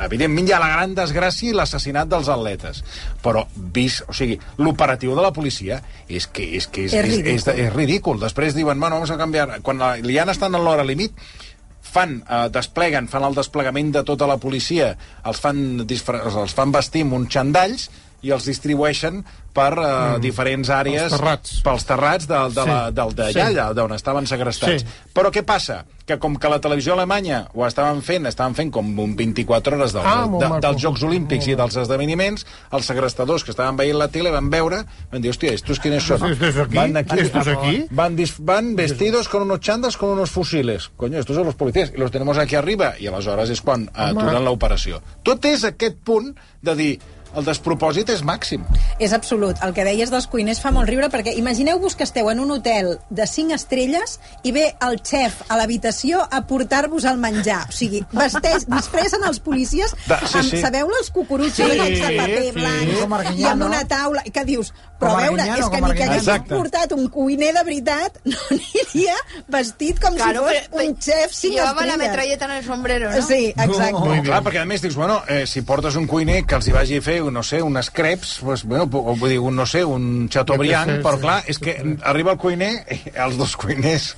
evidentment 0.00 0.48
hi 0.48 0.54
ha 0.56 0.62
la 0.62 0.70
gran 0.72 0.94
desgràcia 0.96 1.50
i 1.50 1.56
l'assassinat 1.56 2.08
dels 2.08 2.30
atletes, 2.32 2.82
però 3.24 3.44
vist, 3.74 4.06
o 4.08 4.16
sigui, 4.16 4.38
l'operatiu 4.62 5.14
de 5.18 5.26
la 5.26 5.32
policia 5.36 5.82
és 6.08 6.26
que 6.26 6.46
és, 6.56 6.70
que 6.72 6.86
és, 6.88 6.96
és, 6.96 7.20
és, 7.20 7.30
és, 7.36 7.46
és 7.66 7.70
ridícul. 7.74 8.20
Després 8.22 8.56
diuen, 8.56 8.80
bueno, 8.80 8.96
vamos 9.00 9.12
a 9.12 9.20
canviar... 9.20 9.60
Quan 9.66 9.80
la 9.82 9.94
Liana 10.00 10.32
està 10.36 10.48
en 10.48 10.58
l'hora 10.60 10.86
límit, 10.86 11.16
fan, 11.90 12.20
eh, 12.22 12.46
despleguen, 12.52 13.08
fan 13.10 13.26
el 13.26 13.36
desplegament 13.36 13.92
de 13.98 14.04
tota 14.06 14.28
la 14.30 14.38
policia, 14.40 14.94
els 15.26 15.40
fan, 15.42 15.82
els 15.84 16.54
fan 16.56 16.72
vestir 16.72 17.04
amb 17.06 17.18
uns 17.18 17.32
xandalls 17.34 17.90
i 18.22 18.32
els 18.34 18.44
distribueixen 18.48 19.22
per 19.52 19.72
uh, 19.74 19.84
mm. 19.84 20.20
diferents 20.22 20.68
àrees... 20.70 21.08
Els 21.08 21.16
terrats. 21.16 21.54
Pels 21.66 21.86
terrats 21.88 22.28
de, 22.30 22.40
de, 22.54 22.62
Sí. 22.62 22.68
la, 22.70 22.90
del 22.94 23.14
d'allà, 23.18 23.32
Sí. 23.32 23.40
allà, 23.40 23.70
d'on 23.74 23.94
estaven 23.96 24.28
segrestats. 24.30 24.84
Sí. 24.84 25.08
Però 25.14 25.32
què 25.34 25.42
passa? 25.46 25.84
Que 26.06 26.18
com 26.18 26.36
que 26.38 26.48
la 26.50 26.60
televisió 26.62 26.94
alemanya 26.94 27.44
ho 27.54 27.64
estaven 27.66 28.00
fent, 28.02 28.26
estaven 28.26 28.54
fent 28.58 28.70
com 28.74 28.86
un 28.98 29.16
24 29.18 29.76
hores 29.76 29.92
del, 29.94 30.06
Ah, 30.06 30.26
de, 30.26 30.48
dels 30.62 30.82
Jocs 30.82 31.02
Olímpics 31.06 31.46
i 31.50 31.56
dels 31.58 31.76
esdeveniments, 31.82 32.46
els 32.72 32.86
segrestadors 32.86 33.44
que 33.44 33.50
estaven 33.54 33.76
veient 33.78 33.98
la 33.98 34.08
tele 34.08 34.30
van 34.34 34.50
veure, 34.50 34.84
van 35.10 35.22
dir, 35.22 35.30
hòstia, 35.30 35.52
estos 35.54 35.78
quiénes 35.82 36.06
son? 36.06 36.30
¿Estos 36.32 36.56
aquí? 36.56 36.76
Van 36.76 36.96
aquí, 36.96 37.18
¿Estos 37.18 37.48
aquí? 37.48 37.86
Van, 37.90 38.16
van 38.40 38.74
vestidos 38.76 39.28
con 39.28 39.42
unos 39.42 39.60
chandas 39.60 39.96
con 39.96 40.10
unos 40.10 40.30
fusiles. 40.30 40.90
Coño, 40.96 41.18
estos 41.18 41.36
son 41.36 41.46
los 41.46 41.54
policías. 41.54 41.92
Y 41.94 41.98
los 41.98 42.10
tenemos 42.10 42.38
aquí 42.38 42.54
arriba. 42.56 42.94
I 42.98 43.06
aleshores 43.10 43.50
és 43.50 43.62
quan 43.62 43.88
aturen 43.94 44.44
l'operació. 44.44 45.02
Tot 45.26 45.44
és 45.46 45.64
aquest 45.64 45.98
punt 46.04 46.34
de 46.62 46.74
dir 46.76 46.92
el 47.36 47.44
despropòsit 47.44 48.10
és 48.10 48.22
màxim. 48.26 48.64
És 48.98 49.12
absolut. 49.12 49.56
El 49.62 49.72
que 49.74 49.84
deies 49.84 50.10
dels 50.10 50.26
cuiners 50.26 50.60
fa 50.60 50.70
molt 50.74 50.88
riure, 50.88 51.08
perquè 51.12 51.34
imagineu-vos 51.38 51.94
que 51.96 52.04
esteu 52.04 52.30
en 52.30 52.40
un 52.40 52.50
hotel 52.50 52.98
de 53.10 53.26
5 53.26 53.54
estrelles 53.54 54.18
i 54.42 54.52
ve 54.52 54.74
el 54.86 55.00
xef 55.02 55.42
a 55.48 55.56
l'habitació 55.56 56.20
a 56.30 56.42
portar-vos 56.46 57.04
el 57.04 57.18
menjar. 57.18 57.66
O 57.68 57.72
sigui, 57.72 58.02
vesteix, 58.12 58.66
disfressen 58.66 59.24
els 59.26 59.40
policies 59.40 59.94
Da- 60.06 60.20
sí, 60.26 60.38
amb, 60.38 60.50
sí. 60.50 60.60
sabeu 60.60 60.88
els 60.98 61.10
cucurutxos 61.10 61.70
Sí, 61.70 61.78
de 61.78 62.16
paper 62.18 62.44
sí. 62.44 62.50
blanc 62.52 63.38
i 63.38 63.44
amb 63.44 63.62
una 63.64 63.84
taula, 63.88 64.22
i 64.24 64.30
que 64.30 64.44
dius, 64.44 64.72
però 65.00 65.14
a 65.16 65.22
veure, 65.28 65.42
és 65.58 65.68
que 65.70 65.80
ni 65.80 65.92
que 65.94 66.04
hagués 66.04 66.18
Exacte. 66.26 66.54
portat 66.54 66.92
un 66.92 67.08
cuiner 67.08 67.52
de 67.54 67.62
veritat 67.64 68.18
no 68.24 68.36
aniria 68.50 69.14
vestit 69.48 70.00
com 70.00 70.14
Claro, 70.16 70.46
si 70.48 70.58
fos 70.70 70.84
un 70.84 70.96
xef 71.00 71.32
5 71.32 71.54
Llevaba 71.54 71.86
la 71.86 71.96
metralleta 71.96 72.44
en 72.46 72.50
el 72.58 72.64
sombrero, 72.64 73.10
¿no? 73.10 73.22
Sí, 73.26 73.54
exacte. 73.56 73.92
Muy 73.92 74.10
bien. 74.12 74.24
Clar, 74.24 74.42
perquè 74.44 74.60
a 74.62 74.66
més 74.66 74.82
dius, 74.82 74.94
bueno, 74.96 75.22
eh, 75.28 75.46
si 75.46 75.62
portes 75.62 75.96
un 75.96 76.06
cuiner 76.06 76.44
que 76.46 76.54
els 76.56 76.68
hi 76.68 76.72
vagi 76.72 76.98
a 76.98 77.02
fer, 77.02 77.19
no 77.28 77.42
sé, 77.42 77.60
unes 77.62 77.90
creps, 77.90 78.38
pues, 78.40 78.62
bueno, 78.64 78.86
pu- 78.88 79.02
vull 79.18 79.28
dir, 79.28 79.38
un, 79.38 79.56
no 79.56 79.66
sé, 79.66 79.84
un 79.84 80.28
chateaubriand, 80.32 80.96
sé, 80.96 81.02
però 81.04 81.16
sí. 81.18 81.20
clar, 81.26 81.36
és 81.52 81.58
que 81.60 81.74
arriba 82.08 82.32
el 82.32 82.38
cuiner, 82.38 82.70
i 82.94 83.00
els 83.20 83.36
dos 83.36 83.56
cuiners, 83.60 84.14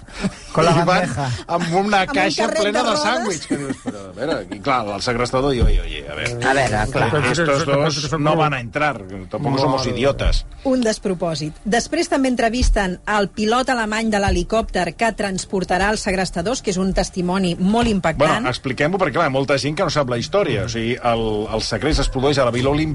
Con 0.52 0.66
la 0.66 0.72
van 0.76 0.86
bandeja. 0.86 1.26
amb 1.48 1.74
una 1.74 2.02
Amb 2.02 2.10
un 2.12 2.14
caixa 2.14 2.46
plena 2.52 2.82
de 2.84 2.90
de 2.90 2.96
sàndwich. 3.00 3.48
Però, 3.48 4.04
a 4.10 4.12
veure, 4.20 4.36
i 4.54 4.60
clar, 4.60 4.80
el 4.94 5.02
segrestador 5.02 5.52
diu, 5.56 5.64
oye, 5.64 5.80
oye, 5.80 6.04
a 6.06 6.14
ver, 6.14 6.28
A 6.44 6.52
veure, 6.54 6.84
clar. 6.92 7.24
Estos 7.32 7.64
dos 7.66 8.20
no 8.20 8.36
van 8.36 8.54
a 8.54 8.60
entrar, 8.60 8.98
tampoc 9.30 9.58
somos 9.58 9.86
idiotes. 9.88 10.44
Un 10.68 10.82
despropòsit. 10.84 11.56
Després 11.64 12.08
també 12.12 12.28
entrevisten 12.28 12.98
el 13.08 13.30
pilot 13.32 13.70
alemany 13.72 14.10
de 14.12 14.20
l'helicòpter 14.20 14.92
que 14.94 15.12
transportarà 15.16 15.88
els 15.90 16.04
segrestadors, 16.04 16.60
que 16.62 16.70
és 16.70 16.76
un 16.76 16.92
testimoni 16.92 17.54
molt 17.58 17.88
impactant. 17.88 18.28
Bueno, 18.28 18.48
expliquem-ho 18.52 18.98
perquè, 19.00 19.14
clar, 19.16 19.30
molta 19.32 19.56
gent 19.58 19.74
que 19.78 19.82
no 19.86 19.90
sap 19.90 20.10
la 20.12 20.18
història. 20.20 20.66
O 20.66 20.68
sigui, 20.68 20.92
el, 21.00 21.22
el 21.54 21.62
segrest 21.64 22.00
es 22.04 22.08
produeix 22.12 22.36
a 22.38 22.44
la 22.44 22.50
Vila 22.52 22.68
Olímpica 22.70 22.91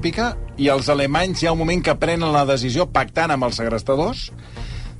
i 0.58 0.68
els 0.72 0.88
alemanys 0.88 1.42
hi 1.42 1.48
ha 1.48 1.52
un 1.52 1.58
moment 1.58 1.82
que 1.84 1.94
prenen 1.98 2.32
la 2.32 2.44
decisió, 2.48 2.86
pactant 2.92 3.30
amb 3.34 3.44
els 3.48 3.56
segrestadors, 3.60 4.28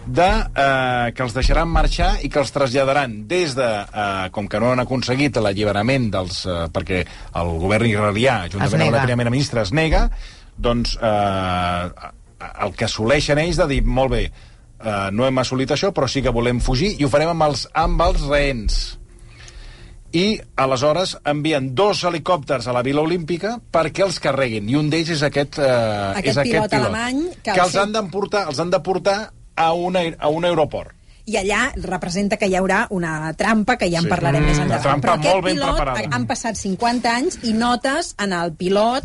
de, 0.08 0.28
eh, 0.28 1.12
que 1.12 1.22
els 1.22 1.34
deixaran 1.36 1.68
marxar 1.68 2.14
i 2.24 2.30
que 2.32 2.40
els 2.40 2.52
traslladaran 2.54 3.26
des 3.28 3.54
de, 3.58 3.68
eh, 3.68 4.28
com 4.32 4.48
que 4.48 4.60
no 4.60 4.72
han 4.72 4.80
aconseguit 4.80 5.36
l'alliberament 5.36 6.10
dels... 6.14 6.44
Eh, 6.46 6.66
perquè 6.72 7.02
el 7.36 7.50
govern 7.60 7.86
israelià, 7.86 8.40
juntament 8.48 8.88
amb 8.88 8.96
la 8.96 9.04
primera 9.04 9.32
ministra, 9.34 9.66
es 9.66 9.72
nega, 9.76 10.06
doncs 10.56 10.96
eh, 10.96 12.12
el 12.64 12.72
que 12.78 12.88
assoleixen 12.88 13.40
ells 13.42 13.60
de 13.60 13.68
dir, 13.68 13.82
molt 13.84 14.14
bé, 14.14 14.24
eh, 14.28 15.08
no 15.12 15.26
hem 15.26 15.42
assolit 15.44 15.76
això, 15.76 15.92
però 15.92 16.08
sí 16.08 16.24
que 16.24 16.32
volem 16.34 16.62
fugir 16.64 16.94
i 16.96 17.04
ho 17.04 17.12
farem 17.12 17.34
amb 17.34 17.50
els, 17.50 17.68
amb 17.76 18.00
els 18.08 18.24
rehens 18.30 18.80
i 20.12 20.40
aleshores 20.56 21.16
envien 21.24 21.74
dos 21.74 22.02
helicòpters 22.04 22.66
a 22.66 22.72
la 22.72 22.82
Vila 22.82 23.02
Olímpica 23.02 23.58
perquè 23.72 24.04
els 24.06 24.18
carreguin, 24.20 24.68
i 24.70 24.76
un 24.76 24.88
d'ells 24.90 25.10
és 25.10 25.22
aquest, 25.22 25.58
eh, 25.58 25.64
Aquest 26.16 26.26
és 26.28 26.36
aquest 26.38 26.54
pilot 26.54 26.70
pilot, 26.70 26.86
alemany 26.86 27.22
que 27.42 27.42
que, 27.42 27.58
el 27.58 27.60
els 27.66 27.72
fet- 27.72 27.82
han 27.82 27.92
d'emportar 27.92 28.46
els 28.48 28.58
han 28.60 28.70
de 28.70 28.80
portar 28.80 29.32
a, 29.56 29.72
una, 29.72 30.00
a 30.18 30.28
un 30.28 30.44
aeroport. 30.44 30.94
I 31.28 31.34
allà 31.36 31.72
representa 31.76 32.38
que 32.38 32.46
hi 32.48 32.54
haurà 32.56 32.86
una 32.88 33.34
trampa, 33.36 33.76
que 33.76 33.90
ja 33.90 33.98
en 33.98 34.04
Sí. 34.04 34.08
parlarem 34.08 34.44
més 34.46 34.56
Mm, 34.56 34.62
endavant. 34.62 34.80
una 34.86 35.00
trampa 35.00 35.08
Però 35.08 35.14
aquest 35.18 35.44
pilot, 35.44 35.76
preparada. 35.76 36.08
han 36.16 36.26
passat 36.26 36.56
50 36.56 37.14
anys 37.14 37.38
i 37.42 37.52
notes 37.52 38.14
en 38.18 38.32
el 38.32 38.54
pilot 38.54 39.04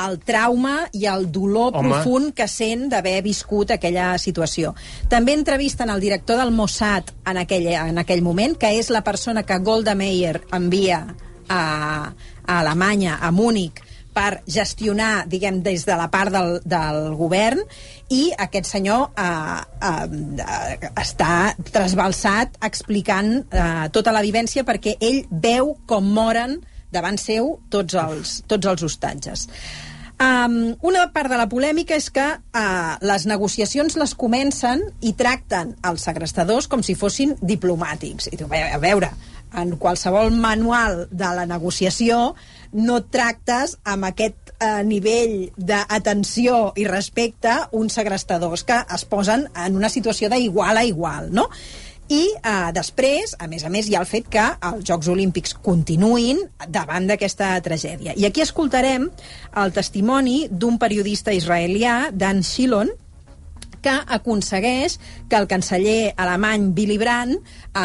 el 0.00 0.18
trauma 0.24 0.88
i 0.92 1.04
el 1.06 1.30
dolor 1.32 1.76
Home. 1.76 1.90
profund 1.90 2.32
que 2.34 2.48
sent 2.48 2.88
d'haver 2.92 3.20
viscut 3.22 3.74
aquella 3.74 4.16
situació. 4.18 4.74
També 5.08 5.34
entrevisten 5.36 5.90
el 5.90 6.00
director 6.00 6.40
del 6.40 6.52
Mossad 6.52 7.12
en 7.26 7.42
aquell, 7.44 7.68
en 7.74 7.98
aquell 7.98 8.22
moment, 8.22 8.56
que 8.56 8.72
és 8.78 8.90
la 8.90 9.04
persona 9.04 9.44
que 9.44 9.58
Golda 9.58 9.94
Meir 9.94 10.40
envia 10.52 11.04
a, 11.48 11.62
a 12.46 12.60
Alemanya, 12.60 13.18
a 13.20 13.30
Múnich, 13.30 13.82
per 14.12 14.42
gestionar, 14.46 15.24
diguem, 15.28 15.62
des 15.64 15.86
de 15.88 15.96
la 15.96 16.10
part 16.12 16.32
del, 16.32 16.58
del 16.68 17.14
govern 17.16 17.62
i 18.12 18.26
aquest 18.44 18.68
senyor 18.68 19.08
eh, 19.16 19.60
eh, 19.88 20.90
està 21.00 21.54
trasbalsat 21.72 22.58
explicant 22.60 23.38
eh, 23.48 23.88
tota 23.92 24.12
la 24.12 24.20
vivència 24.24 24.66
perquè 24.68 24.98
ell 25.00 25.22
veu 25.30 25.74
com 25.88 26.12
moren 26.12 26.60
davant 26.92 27.18
seu 27.20 27.56
tots 27.72 27.96
els, 27.98 28.40
tots 28.50 28.68
els 28.70 28.84
hostatges. 28.88 29.48
Um, 30.22 30.76
una 30.86 31.08
part 31.10 31.32
de 31.32 31.38
la 31.40 31.48
polèmica 31.50 31.96
és 31.98 32.06
que 32.14 32.24
uh, 32.36 32.92
les 33.02 33.24
negociacions 33.26 33.96
les 33.98 34.12
comencen 34.14 34.84
i 35.02 35.16
tracten 35.18 35.72
els 35.88 36.04
segrestadors 36.06 36.68
com 36.70 36.84
si 36.86 36.94
fossin 36.94 37.34
diplomàtics. 37.40 38.28
I 38.30 38.38
tu, 38.38 38.46
a 38.46 38.78
veure, 38.78 39.10
en 39.58 39.74
qualsevol 39.80 40.30
manual 40.36 41.06
de 41.10 41.30
la 41.36 41.46
negociació 41.48 42.34
no 42.72 43.00
tractes 43.12 43.76
amb 43.84 44.08
aquest 44.08 44.52
eh, 44.56 44.82
nivell 44.86 45.50
d'atenció 45.56 46.72
i 46.80 46.86
respecte 46.88 47.54
uns 47.76 47.98
segrestadors 47.98 48.64
que 48.68 48.78
es 48.96 49.04
posen 49.04 49.48
en 49.52 49.76
una 49.76 49.90
situació 49.92 50.30
d'igual 50.32 50.80
a 50.80 50.86
igual, 50.88 51.28
no? 51.32 51.48
I 52.12 52.22
eh, 52.36 52.70
després, 52.76 53.36
a 53.40 53.46
més 53.48 53.64
a 53.64 53.70
més, 53.72 53.88
hi 53.88 53.96
ha 53.96 54.02
el 54.02 54.08
fet 54.08 54.26
que 54.32 54.44
els 54.68 54.84
Jocs 54.88 55.08
Olímpics 55.12 55.54
continuïn 55.64 56.42
davant 56.68 57.06
d'aquesta 57.08 57.54
tragèdia. 57.64 58.12
I 58.16 58.26
aquí 58.28 58.44
escoltarem 58.44 59.08
el 59.62 59.72
testimoni 59.72 60.42
d'un 60.50 60.76
periodista 60.82 61.32
israelià, 61.32 62.10
Dan 62.12 62.42
Shilon, 62.44 62.92
que 63.82 63.94
aconsegueix 64.16 64.98
que 65.28 65.36
el 65.40 65.48
canceller 65.50 66.12
alemany 66.22 66.68
Willy 66.76 66.98
Brandt 67.00 67.40
eh, 67.74 67.82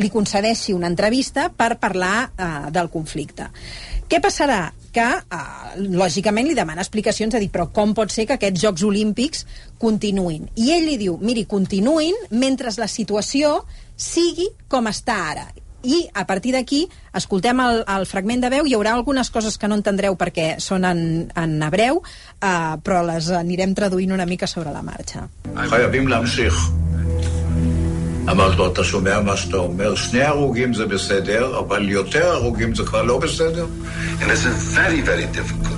li 0.00 0.08
concedeixi 0.10 0.72
una 0.72 0.88
entrevista 0.88 1.50
per 1.52 1.74
parlar 1.82 2.16
eh, 2.30 2.52
del 2.72 2.88
conflicte. 2.94 3.50
Què 4.13 4.19
passarà? 4.23 4.71
Que, 4.93 5.05
eh, 5.05 5.79
lògicament, 5.93 6.47
li 6.47 6.57
demana 6.57 6.81
explicacions, 6.81 7.35
a 7.35 7.39
dir, 7.39 7.51
però 7.53 7.69
com 7.71 7.93
pot 7.93 8.11
ser 8.11 8.25
que 8.25 8.39
aquests 8.39 8.61
Jocs 8.61 8.83
Olímpics 8.83 9.45
continuïn? 9.77 10.49
I 10.55 10.71
ell 10.73 10.85
li 10.89 10.97
diu, 10.97 11.17
miri, 11.21 11.45
continuïn 11.45 12.15
mentre 12.31 12.73
la 12.77 12.87
situació 12.87 13.65
sigui 13.95 14.49
com 14.67 14.87
està 14.87 15.17
ara. 15.29 15.47
I 15.83 16.09
a 16.13 16.25
partir 16.27 16.51
d'aquí, 16.51 16.89
escoltem 17.15 17.59
el, 17.63 17.83
el 17.87 18.05
fragment 18.05 18.41
de 18.43 18.49
veu, 18.51 18.65
hi 18.67 18.75
haurà 18.75 18.97
algunes 18.97 19.29
coses 19.31 19.55
que 19.57 19.67
no 19.71 19.77
entendreu 19.79 20.17
perquè 20.19 20.57
són 20.59 20.83
en, 20.83 21.31
en 21.39 21.55
hebreu, 21.63 22.01
eh, 22.41 22.75
però 22.83 22.99
les 23.07 23.29
anirem 23.31 23.75
traduint 23.77 24.11
una 24.11 24.25
mica 24.25 24.47
sobre 24.47 24.73
la 24.75 24.83
marxa. 24.83 25.29
חייבים 25.69 26.07
להמשיך. 26.07 26.53
אמרתי 28.30 28.56
לו, 28.56 28.72
אתה 28.72 28.84
שומע 28.84 29.20
מה 29.20 29.36
שאתה 29.36 29.56
אומר? 29.56 29.94
שני 29.94 30.22
הרוגים 30.22 30.74
זה 30.74 30.86
בסדר, 30.86 31.58
אבל 31.58 31.88
יותר 31.88 32.26
הרוגים 32.26 32.74
זה 32.74 32.82
כבר 32.84 33.02
לא 33.02 33.18
בסדר? 33.18 33.66
And 34.20 34.24
it's 34.24 34.74
very, 34.76 35.06
very 35.06 35.36
difficult 35.36 35.73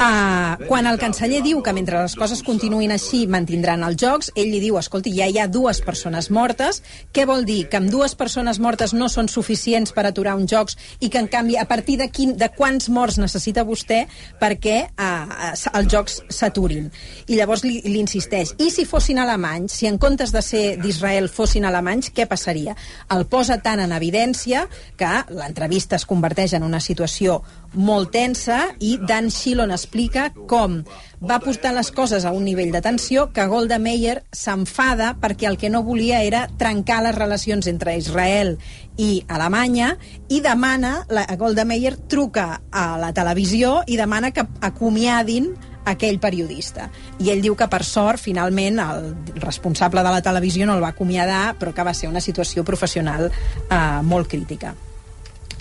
uh, 0.00 0.56
quan 0.66 0.88
el 0.88 0.98
canceller 1.00 1.42
diu 1.44 1.60
que 1.64 1.74
mentre 1.76 2.00
les 2.00 2.14
coses 2.18 2.42
continuïn 2.46 2.92
així 2.94 3.26
mantindran 3.30 3.84
els 3.86 3.98
jocs, 4.00 4.30
ell 4.34 4.50
li 4.52 4.60
diu, 4.62 4.78
escolti, 4.80 5.12
ja 5.16 5.28
hi 5.28 5.38
ha 5.38 5.48
dues 5.50 5.82
persones 5.84 6.30
mortes, 6.32 6.80
què 7.14 7.26
vol 7.28 7.44
dir? 7.48 7.66
Que 7.70 7.80
amb 7.80 7.90
dues 7.92 8.16
persones 8.18 8.60
mortes 8.62 8.94
no 8.96 9.10
són 9.12 9.28
suficients 9.28 9.92
per 9.96 10.06
aturar 10.08 10.36
uns 10.38 10.50
jocs 10.50 10.78
i 11.00 11.10
que, 11.10 11.20
en 11.20 11.28
canvi, 11.30 11.58
a 11.60 11.66
partir 11.68 11.98
de, 12.00 12.08
quin, 12.12 12.36
de 12.40 12.50
quants 12.56 12.88
morts 12.88 13.20
necessita 13.20 13.64
vostè 13.68 14.02
perquè 14.40 14.78
uh, 14.88 15.52
els 15.76 15.92
jocs 15.92 16.20
s'aturin? 16.32 16.90
I 17.28 17.38
llavors 17.38 17.64
li, 17.66 17.80
li 17.86 18.00
insisteix, 18.00 18.54
i 18.58 18.70
si 18.72 18.86
fossin 18.88 19.20
alemanys, 19.22 19.76
si 19.80 19.90
en 19.90 20.00
comptes 20.00 20.32
de 20.34 20.42
ser 20.44 20.64
d'Israel 20.80 21.28
fossin 21.30 21.68
alemanys, 21.68 22.10
què 22.14 22.26
passaria? 22.30 22.76
El 23.12 23.26
posa 23.30 23.60
tan 23.62 23.82
en 23.84 23.92
evidència 23.96 24.66
que 24.98 25.10
l'entrevista 25.34 25.98
es 26.00 26.08
converteix 26.08 26.56
en 26.56 26.64
una 26.66 26.80
situació 26.80 27.40
molt 27.74 28.10
tensa 28.14 28.70
i 28.82 28.96
Dan 28.98 29.30
Shilon 29.30 29.70
explica 29.70 30.30
com 30.50 30.80
va 31.20 31.38
portar 31.42 31.72
les 31.76 31.90
coses 31.94 32.24
a 32.24 32.32
un 32.32 32.44
nivell 32.44 32.72
de 32.72 32.80
tensió 32.82 33.28
que 33.34 33.46
Golda 33.46 33.78
Meir 33.78 34.22
s'enfada 34.32 35.12
perquè 35.20 35.48
el 35.50 35.58
que 35.60 35.70
no 35.70 35.84
volia 35.86 36.22
era 36.26 36.46
trencar 36.58 37.02
les 37.04 37.14
relacions 37.14 37.68
entre 37.70 37.96
Israel 37.98 38.56
i 38.96 39.22
Alemanya 39.28 39.94
i 40.28 40.40
demana, 40.40 41.04
la 41.08 41.26
Golda 41.38 41.64
Meir 41.64 41.96
truca 42.08 42.62
a 42.70 42.96
la 42.98 43.12
televisió 43.16 43.80
i 43.86 43.96
demana 44.00 44.32
que 44.32 44.46
acomiadin 44.60 45.52
aquell 45.90 46.20
periodista. 46.20 46.90
I 47.18 47.30
ell 47.32 47.40
diu 47.42 47.56
que, 47.56 47.68
per 47.70 47.82
sort, 47.84 48.20
finalment, 48.20 48.78
el 48.82 49.40
responsable 49.40 50.04
de 50.04 50.12
la 50.12 50.22
televisió 50.22 50.68
no 50.68 50.76
el 50.76 50.84
va 50.84 50.92
acomiadar, 50.94 51.56
però 51.58 51.72
que 51.74 51.86
va 51.86 51.96
ser 51.96 52.10
una 52.12 52.20
situació 52.20 52.64
professional 52.68 53.30
eh, 53.30 53.80
molt 54.04 54.28
crítica. 54.28 54.74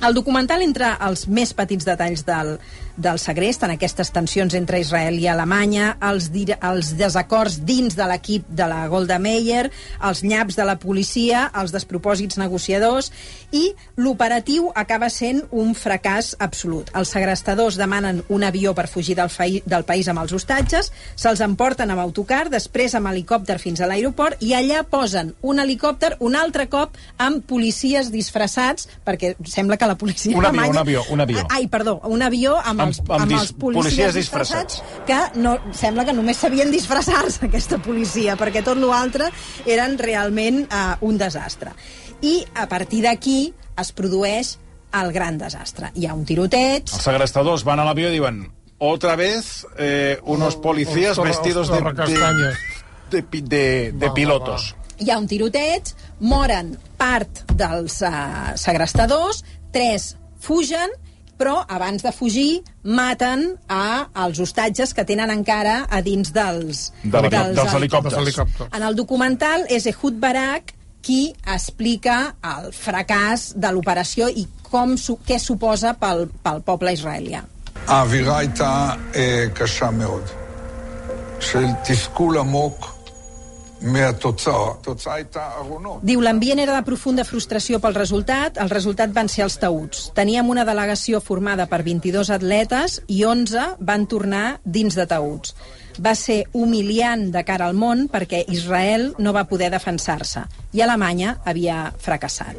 El 0.07 0.15
documental, 0.15 0.61
entre 0.63 0.93
els 1.03 1.25
més 1.27 1.51
petits 1.55 1.87
detalls 1.87 2.23
del, 2.27 2.53
del 2.99 3.19
segrest, 3.19 3.63
en 3.63 3.73
aquestes 3.73 4.11
tensions 4.15 4.53
entre 4.57 4.79
Israel 4.83 5.17
i 5.19 5.27
Alemanya, 5.31 5.93
els, 6.09 6.29
els 6.59 6.93
desacords 6.99 7.59
dins 7.65 7.95
de 7.97 8.07
l'equip 8.09 8.47
de 8.49 8.67
la 8.69 8.83
Golda 8.91 9.19
Meir, 9.19 9.69
els 10.05 10.23
nyaps 10.23 10.59
de 10.59 10.67
la 10.67 10.77
policia, 10.79 11.47
els 11.59 11.73
despropòsits 11.75 12.37
negociadors, 12.41 13.11
i 13.55 13.71
l'operatiu 13.97 14.69
acaba 14.75 15.09
sent 15.09 15.41
un 15.51 15.73
fracàs 15.77 16.35
absolut. 16.39 16.91
Els 16.97 17.09
segrestadors 17.15 17.79
demanen 17.79 18.21
un 18.29 18.43
avió 18.45 18.75
per 18.77 18.87
fugir 18.91 19.15
del, 19.17 19.31
del 19.65 19.87
país 19.87 20.09
amb 20.11 20.21
els 20.21 20.33
hostatges, 20.35 20.91
se'ls 21.15 21.41
emporten 21.45 21.89
amb 21.89 22.03
autocar, 22.03 22.47
després 22.51 22.95
amb 22.97 23.09
helicòpter 23.11 23.57
fins 23.61 23.81
a 23.81 23.89
l'aeroport, 23.89 24.41
i 24.45 24.53
allà 24.57 24.83
posen 24.83 25.33
un 25.41 25.59
helicòpter 25.63 26.15
un 26.19 26.35
altre 26.35 26.67
cop 26.69 26.97
amb 27.17 27.43
policies 27.47 28.11
disfressats, 28.13 28.87
perquè 29.05 29.33
sembla 29.47 29.77
que 29.77 29.87
la 29.89 29.97
policia 29.97 30.35
Un 30.37 30.45
avió, 30.45 30.61
alemanya... 30.61 30.71
un 30.71 30.83
avió, 30.83 31.03
un 31.09 31.21
avió. 31.21 31.45
Ai, 31.49 31.67
perdó, 31.67 31.99
un 32.05 32.21
avió 32.21 32.57
amb, 32.59 32.81
Amb- 32.81 32.88
amb 32.97 33.11
amb, 33.21 33.29
dis- 33.31 33.39
els 33.41 33.51
policies, 33.53 33.83
policies 33.85 34.13
disfressats, 34.17 34.81
que 35.05 35.19
no, 35.39 35.57
sembla 35.77 36.05
que 36.05 36.13
només 36.17 36.37
sabien 36.41 36.71
disfressar-se, 36.73 37.45
aquesta 37.49 37.77
policia, 37.85 38.35
perquè 38.39 38.63
tot 38.65 38.77
l'altre 38.81 39.29
eren 39.65 39.97
realment 40.01 40.63
uh, 40.65 40.95
un 41.05 41.17
desastre. 41.21 41.71
I 42.21 42.39
a 42.55 42.65
partir 42.67 43.03
d'aquí 43.05 43.53
es 43.79 43.91
produeix 43.95 44.55
el 44.99 45.11
gran 45.13 45.37
desastre. 45.37 45.91
Hi 45.95 46.07
ha 46.09 46.15
un 46.17 46.25
tiroteig, 46.25 46.89
Els 46.89 47.03
segrestadors 47.05 47.63
van 47.63 47.79
a 47.79 47.85
l'avió 47.85 48.09
i 48.09 48.15
diuen 48.17 48.41
otra 48.79 49.15
vez 49.19 49.65
eh, 49.77 50.17
unos 50.23 50.55
policías 50.55 51.11
els 51.13 51.17
torre- 51.19 51.29
vestidos 51.35 51.67
de, 51.69 51.77
torrecastanyes. 51.77 52.57
de, 53.11 53.21
de, 53.21 53.41
de, 53.41 53.63
de 53.91 54.07
Va, 54.07 54.13
pilotos. 54.13 54.73
hi 54.99 55.09
ha 55.11 55.17
un 55.19 55.27
tiroteig, 55.27 55.93
moren 56.19 56.73
part 56.97 57.43
dels 57.55 58.01
uh, 58.01 58.51
segrestadors, 58.59 59.43
tres 59.71 60.15
fugen, 60.39 60.89
però 61.38 61.64
abans 61.68 62.02
de 62.02 62.12
fugir 62.12 62.62
maten 62.84 63.56
a 63.68 64.06
els 64.24 64.38
hostatges 64.38 64.94
que 64.94 65.04
tenen 65.04 65.30
encara 65.30 65.86
a 65.90 66.00
dins 66.00 66.32
dels, 66.32 66.92
De 67.02 67.18
l'helicò- 67.18 67.30
dels 67.30 67.56
Dels 67.56 67.74
helicòpters. 67.74 68.16
helicòpters. 68.20 68.68
En 68.76 68.82
el 68.82 68.94
documental 68.94 69.66
és 69.68 69.86
Ehud 69.86 70.14
Barak 70.20 70.74
qui 71.02 71.34
explica 71.54 72.34
el 72.42 72.70
fracàs 72.72 73.52
de 73.56 73.70
l'operació 73.72 74.28
i 74.28 74.46
com, 74.70 74.96
su 74.96 75.18
què 75.26 75.38
suposa 75.38 75.94
pel, 75.94 76.28
pel 76.42 76.62
poble 76.62 76.92
israelià. 76.92 77.42
האווירה 77.88 78.38
הייתה 78.38 78.90
אה, 79.14 79.46
קשה 79.54 79.90
מאוד, 79.90 80.22
של 81.40 81.64
תסכול 81.84 82.38
עמוק 82.38 82.94
Diu, 86.03 86.19
l'ambient 86.21 86.59
era 86.59 86.75
de 86.75 86.83
profunda 86.87 87.23
frustració 87.23 87.79
pel 87.79 87.95
resultat, 87.95 88.57
el 88.59 88.69
resultat 88.69 89.13
van 89.15 89.29
ser 89.31 89.45
els 89.47 89.55
taüts. 89.61 90.09
Teníem 90.17 90.49
una 90.51 90.65
delegació 90.67 91.21
formada 91.23 91.67
per 91.71 91.81
22 91.87 92.29
atletes 92.35 92.99
i 93.07 93.23
11 93.23 93.77
van 93.79 94.07
tornar 94.11 94.59
dins 94.65 94.95
de 94.99 95.05
taüts. 95.07 95.55
Va 95.99 96.13
ser 96.15 96.45
humiliant 96.55 97.25
de 97.33 97.41
cara 97.43 97.65
al 97.67 97.73
món 97.75 98.05
perquè 98.11 98.45
Israel 98.47 99.13
no 99.19 99.33
va 99.35 99.43
poder 99.49 99.67
defensar-se 99.73 100.45
i 100.71 100.79
Alemanya 100.85 101.37
havia 101.43 101.89
fracassat. 101.99 102.55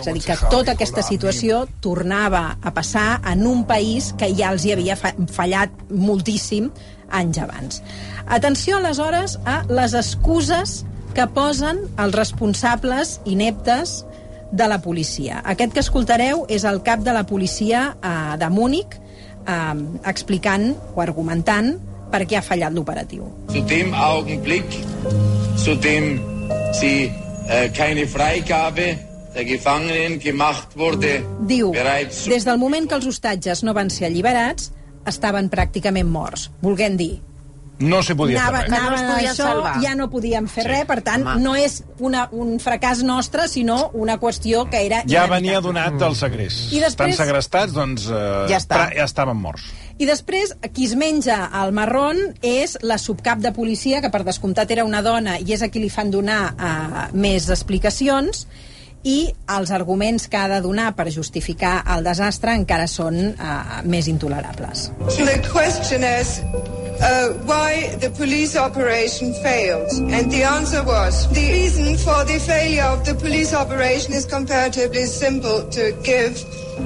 És 0.00 0.08
a 0.08 0.12
dir, 0.16 0.22
que 0.24 0.36
tota 0.50 0.72
aquesta 0.74 1.02
situació 1.06 1.66
tornava 1.80 2.56
a 2.62 2.72
passar 2.74 3.20
en 3.30 3.46
un 3.46 3.62
país 3.68 4.12
que 4.18 4.32
ja 4.34 4.50
els 4.50 4.64
hi 4.66 4.72
havia 4.74 4.96
fa- 4.96 5.14
fallat 5.30 5.70
moltíssim 5.90 6.70
anys 7.10 7.40
abans. 7.42 7.82
Atenció, 8.26 8.78
aleshores, 8.78 9.38
a 9.44 9.64
les 9.68 9.94
excuses 9.94 10.84
que 11.14 11.26
posen 11.34 11.82
els 11.98 12.14
responsables 12.14 13.18
ineptes 13.26 14.04
de 14.52 14.66
la 14.70 14.80
policia. 14.82 15.42
Aquest 15.46 15.74
que 15.74 15.82
escoltareu 15.82 16.44
és 16.50 16.64
el 16.66 16.82
cap 16.86 17.04
de 17.06 17.14
la 17.14 17.24
policia 17.26 17.90
eh, 18.02 18.36
de 18.38 18.50
Múnich 18.50 18.96
eh, 18.96 19.54
explicant 20.10 20.72
o 20.94 21.02
argumentant 21.02 21.76
per 22.10 22.24
què 22.26 22.38
ha 22.38 22.42
fallat 22.42 22.74
l'operatiu. 22.74 23.28
Zu 23.52 23.62
dem 23.70 23.94
Augenblick, 23.94 24.66
zu 25.56 25.76
dem 25.78 26.18
sie 26.74 27.10
äh, 27.48 27.70
keine 27.70 28.06
Freigabe 28.06 28.96
der 29.34 29.44
Gefangenen 29.44 30.18
gemacht 30.18 30.76
wurde, 30.76 31.20
Diu, 31.46 31.70
des 31.70 32.44
del 32.44 32.58
moment 32.58 32.88
que 32.90 32.98
els 32.98 33.06
hostatges 33.06 33.62
no 33.62 33.74
van 33.74 33.90
ser 33.90 34.08
alliberats, 34.08 34.72
estaven 35.06 35.50
pràcticament 35.50 36.08
morts. 36.08 36.50
Volguem 36.62 36.96
dir, 36.96 37.20
No 37.80 38.02
se 38.02 38.12
podia 38.14 38.42
anava, 38.42 38.58
fer 38.58 38.68
res. 38.68 38.78
anava 38.78 38.90
no 38.90 38.96
es 38.96 39.02
podien 39.14 39.30
això, 39.32 39.36
salvar. 39.46 39.80
ja 39.82 39.94
no 39.94 40.10
podíem 40.10 40.46
fer 40.48 40.64
Sí. 40.64 40.68
res, 40.68 40.84
per 40.84 41.00
tant, 41.00 41.26
Home. 41.26 41.40
no 41.40 41.54
és 41.56 41.82
una, 41.98 42.28
un 42.30 42.58
fracàs 42.60 43.02
nostre, 43.02 43.48
sinó 43.48 43.88
una 43.94 44.18
qüestió 44.20 44.68
que 44.68 44.84
era... 44.84 44.96
Ja 44.98 45.24
inevitable. 45.24 45.34
venia 45.34 45.60
donat 45.62 45.94
del 45.94 46.14
segrest. 46.14 46.70
I 46.74 46.80
després- 46.80 47.12
Estan 47.14 47.26
segrestats, 47.26 47.72
doncs... 47.72 48.04
Eh, 48.06 48.46
Ja 48.50 48.58
està. 48.58 48.90
Ja 48.94 49.04
estaven 49.04 49.38
morts. 49.38 49.62
I 49.96 50.04
després, 50.04 50.54
qui 50.74 50.84
es 50.84 50.94
menja 50.94 51.50
el 51.62 51.72
marrón 51.72 52.18
és 52.42 52.76
la 52.82 52.98
subcap 52.98 53.38
de 53.38 53.52
policia, 53.52 54.02
que 54.02 54.10
per 54.10 54.24
descomptat 54.24 54.70
era 54.70 54.84
una 54.84 55.00
dona, 55.00 55.38
i 55.40 55.50
és 55.52 55.62
a 55.62 55.68
qui 55.70 55.78
li 55.80 55.88
fan 55.88 56.10
donar 56.10 56.52
uh, 56.52 57.16
més 57.16 57.48
explicacions, 57.48 58.46
i 59.04 59.30
els 59.56 59.70
arguments 59.72 60.28
que 60.28 60.36
ha 60.36 60.48
de 60.50 60.60
donar 60.64 60.90
per 60.96 61.08
justificar 61.12 61.80
el 61.94 62.04
desastre 62.04 62.54
encara 62.58 62.88
són 62.90 63.20
uh, 63.32 63.80
més 63.84 64.10
intolerables. 64.12 64.90
The 65.16 65.40
question 65.48 66.04
is 66.04 66.38
uh, 67.00 67.28
why 67.44 67.96
the 68.00 68.10
police 68.10 68.56
operation 68.56 69.32
failed. 69.42 69.90
And 70.12 70.30
the 70.30 70.42
answer 70.44 70.82
was 70.84 71.28
the 71.32 71.46
reason 71.52 71.96
for 71.96 72.24
the 72.24 72.38
failure 72.38 72.84
of 72.84 73.04
the 73.04 73.14
police 73.14 73.54
operation 73.54 74.12
is 74.12 74.26
comparatively 74.26 75.06
simple 75.06 75.68
to 75.70 75.92
give. 76.02 76.36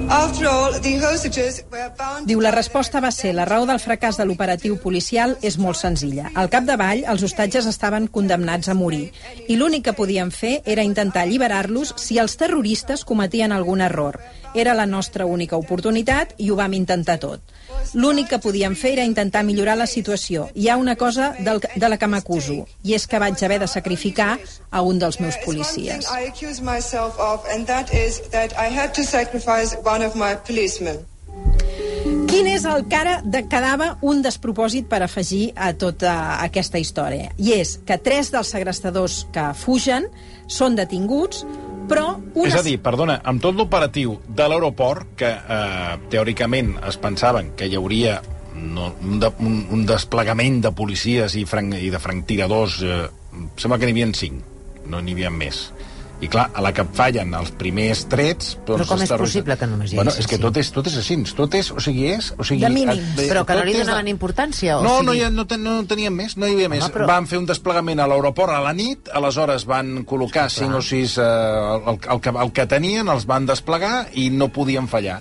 After 0.09 0.49
all, 0.49 0.73
the 0.81 0.99
hostages 0.99 1.63
were 1.71 1.91
bound. 1.97 2.27
Diu, 2.27 2.41
la 2.43 2.51
resposta 2.51 3.01
va 3.01 3.11
ser 3.15 3.33
la 3.35 3.47
raó 3.49 3.65
del 3.67 3.79
fracàs 3.79 4.19
de 4.19 4.27
l'operatiu 4.27 4.77
policial 4.83 5.37
és 5.41 5.57
molt 5.59 5.79
senzilla. 5.79 6.33
Al 6.35 6.51
capdavall, 6.51 7.05
els 7.09 7.23
hostatges 7.23 7.69
estaven 7.71 8.09
condemnats 8.13 8.69
a 8.69 8.75
morir 8.75 9.13
i 9.49 9.57
l'únic 9.57 9.87
que 9.87 9.97
podien 9.97 10.33
fer 10.35 10.59
era 10.67 10.83
intentar 10.83 11.23
alliberar-los 11.25 11.95
si 11.97 12.19
els 12.19 12.37
terroristes 12.37 13.05
cometien 13.05 13.53
algun 13.53 13.81
error. 13.81 14.19
Era 14.55 14.75
la 14.75 14.87
nostra 14.87 15.27
única 15.27 15.57
oportunitat 15.57 16.35
i 16.39 16.51
ho 16.51 16.59
vam 16.59 16.75
intentar 16.75 17.21
tot. 17.23 17.55
L'únic 17.95 18.31
que 18.33 18.41
podíem 18.43 18.75
fer 18.79 18.95
era 18.97 19.05
intentar 19.05 19.45
millorar 19.45 19.77
la 19.79 19.87
situació. 19.87 20.49
Hi 20.55 20.69
ha 20.69 20.77
una 20.81 20.97
cosa 20.97 21.35
del, 21.39 21.61
de 21.61 21.89
la 21.89 21.99
que 22.01 22.09
m'acuso, 22.09 22.65
i 22.83 22.95
és 22.97 23.07
que 23.07 23.21
vaig 23.21 23.45
haver 23.45 23.61
de 23.61 23.69
sacrificar 23.69 24.39
a 24.71 24.83
un 24.83 24.99
dels 24.99 25.21
meus 25.21 25.37
policies. 25.45 26.09
Quin 32.35 32.49
és 32.51 32.65
el 32.67 32.83
que 32.91 32.97
ara 32.99 33.19
de 33.23 33.45
quedava 33.47 33.93
un 34.03 34.19
despropòsit 34.25 34.89
per 34.91 34.99
afegir 35.05 35.53
a 35.55 35.71
tota 35.79 36.15
aquesta 36.43 36.81
història? 36.83 37.31
I 37.39 37.55
és 37.61 37.77
que 37.87 37.97
tres 38.03 38.33
dels 38.35 38.51
segrestadors 38.51 39.21
que 39.35 39.45
fugen 39.55 40.09
són 40.51 40.75
detinguts, 40.75 41.45
però... 41.89 42.07
Una... 42.35 42.49
És 42.49 42.57
a 42.59 42.63
dir, 42.67 42.77
perdona, 42.83 43.19
amb 43.25 43.43
tot 43.43 43.57
l'operatiu 43.59 44.17
de 44.27 44.47
l'aeroport, 44.51 45.15
que 45.21 45.31
eh, 45.31 45.97
teòricament 46.13 46.75
es 46.89 46.99
pensaven 47.01 47.53
que 47.59 47.69
hi 47.69 47.79
hauria 47.79 48.19
no, 48.55 48.93
un, 49.03 49.19
de, 49.23 49.31
un, 49.43 49.61
un 49.75 49.85
desplegament 49.89 50.61
de 50.65 50.73
policies 50.77 51.37
i, 51.39 51.45
franc, 51.49 51.77
i 51.79 51.91
de 51.93 52.01
franctiradors, 52.03 52.81
eh, 52.83 53.01
sembla 53.61 53.79
que 53.81 53.89
n'hi 53.89 53.97
havia 53.97 54.11
cinc, 54.17 54.43
no 54.91 55.03
n'hi 55.03 55.17
havia 55.17 55.33
més. 55.35 55.67
I 56.23 56.29
clar, 56.31 56.47
a 56.55 56.63
la 56.63 56.71
que 56.73 56.85
fallen 56.95 57.35
els 57.37 57.51
primers 57.59 58.05
trets... 58.09 58.55
Doncs 58.65 58.69
Però 58.81 58.87
com 58.89 59.01
els 59.03 59.11
és 59.11 59.19
possible 59.21 59.57
que 59.61 59.67
només 59.69 59.93
hi 59.93 59.97
bueno, 59.99 60.13
hagi 60.15 60.23
és 60.23 60.29
que 60.31 60.39
tot 60.41 60.57
és, 60.57 60.71
tot 60.73 60.87
és 60.89 60.95
així, 61.01 61.17
tot 61.37 61.55
és, 61.59 61.69
o 61.75 61.83
sigui, 61.83 62.07
és... 62.15 62.31
O 62.39 62.47
sigui, 62.47 62.63
De 62.63 62.71
mínims. 62.73 63.19
eh, 63.19 63.27
Però 63.29 63.43
que 63.45 63.57
no 63.59 63.65
li 63.67 63.75
és 63.75 63.81
de- 63.81 63.85
donaven 63.85 64.09
importància, 64.09 64.79
o 64.79 64.85
no, 64.87 64.95
sigui- 65.01 65.07
no, 65.11 65.15
hi 65.19 65.23
ha, 65.27 65.31
no, 65.35 65.45
ten, 65.51 65.63
no 65.67 65.75
tenien 65.91 66.15
més, 66.15 66.37
no 66.41 66.47
hi 66.49 66.55
havia 66.55 66.71
més. 66.73 66.87
però- 66.95 67.09
Van 67.11 67.27
fer 67.29 67.43
un 67.43 67.47
desplegament 67.51 68.01
a 68.01 68.07
l'aeroport 68.09 68.55
a 68.55 68.61
la 68.65 68.73
nit, 68.73 69.11
aleshores 69.13 69.67
van 69.69 70.05
col·locar 70.07 70.47
Sí, 70.49 70.61
cinc 70.63 70.71
clar. 70.71 70.81
o 70.81 70.87
sis... 70.87 71.19
Eh, 71.19 71.27
el, 71.27 71.99
el, 72.15 72.21
que, 72.25 72.33
el 72.47 72.53
que 72.57 72.67
tenien 72.71 73.11
els 73.13 73.27
van 73.29 73.45
desplegar 73.51 74.07
i 74.15 74.31
no 74.31 74.49
podien 74.55 74.89
fallar. 74.89 75.19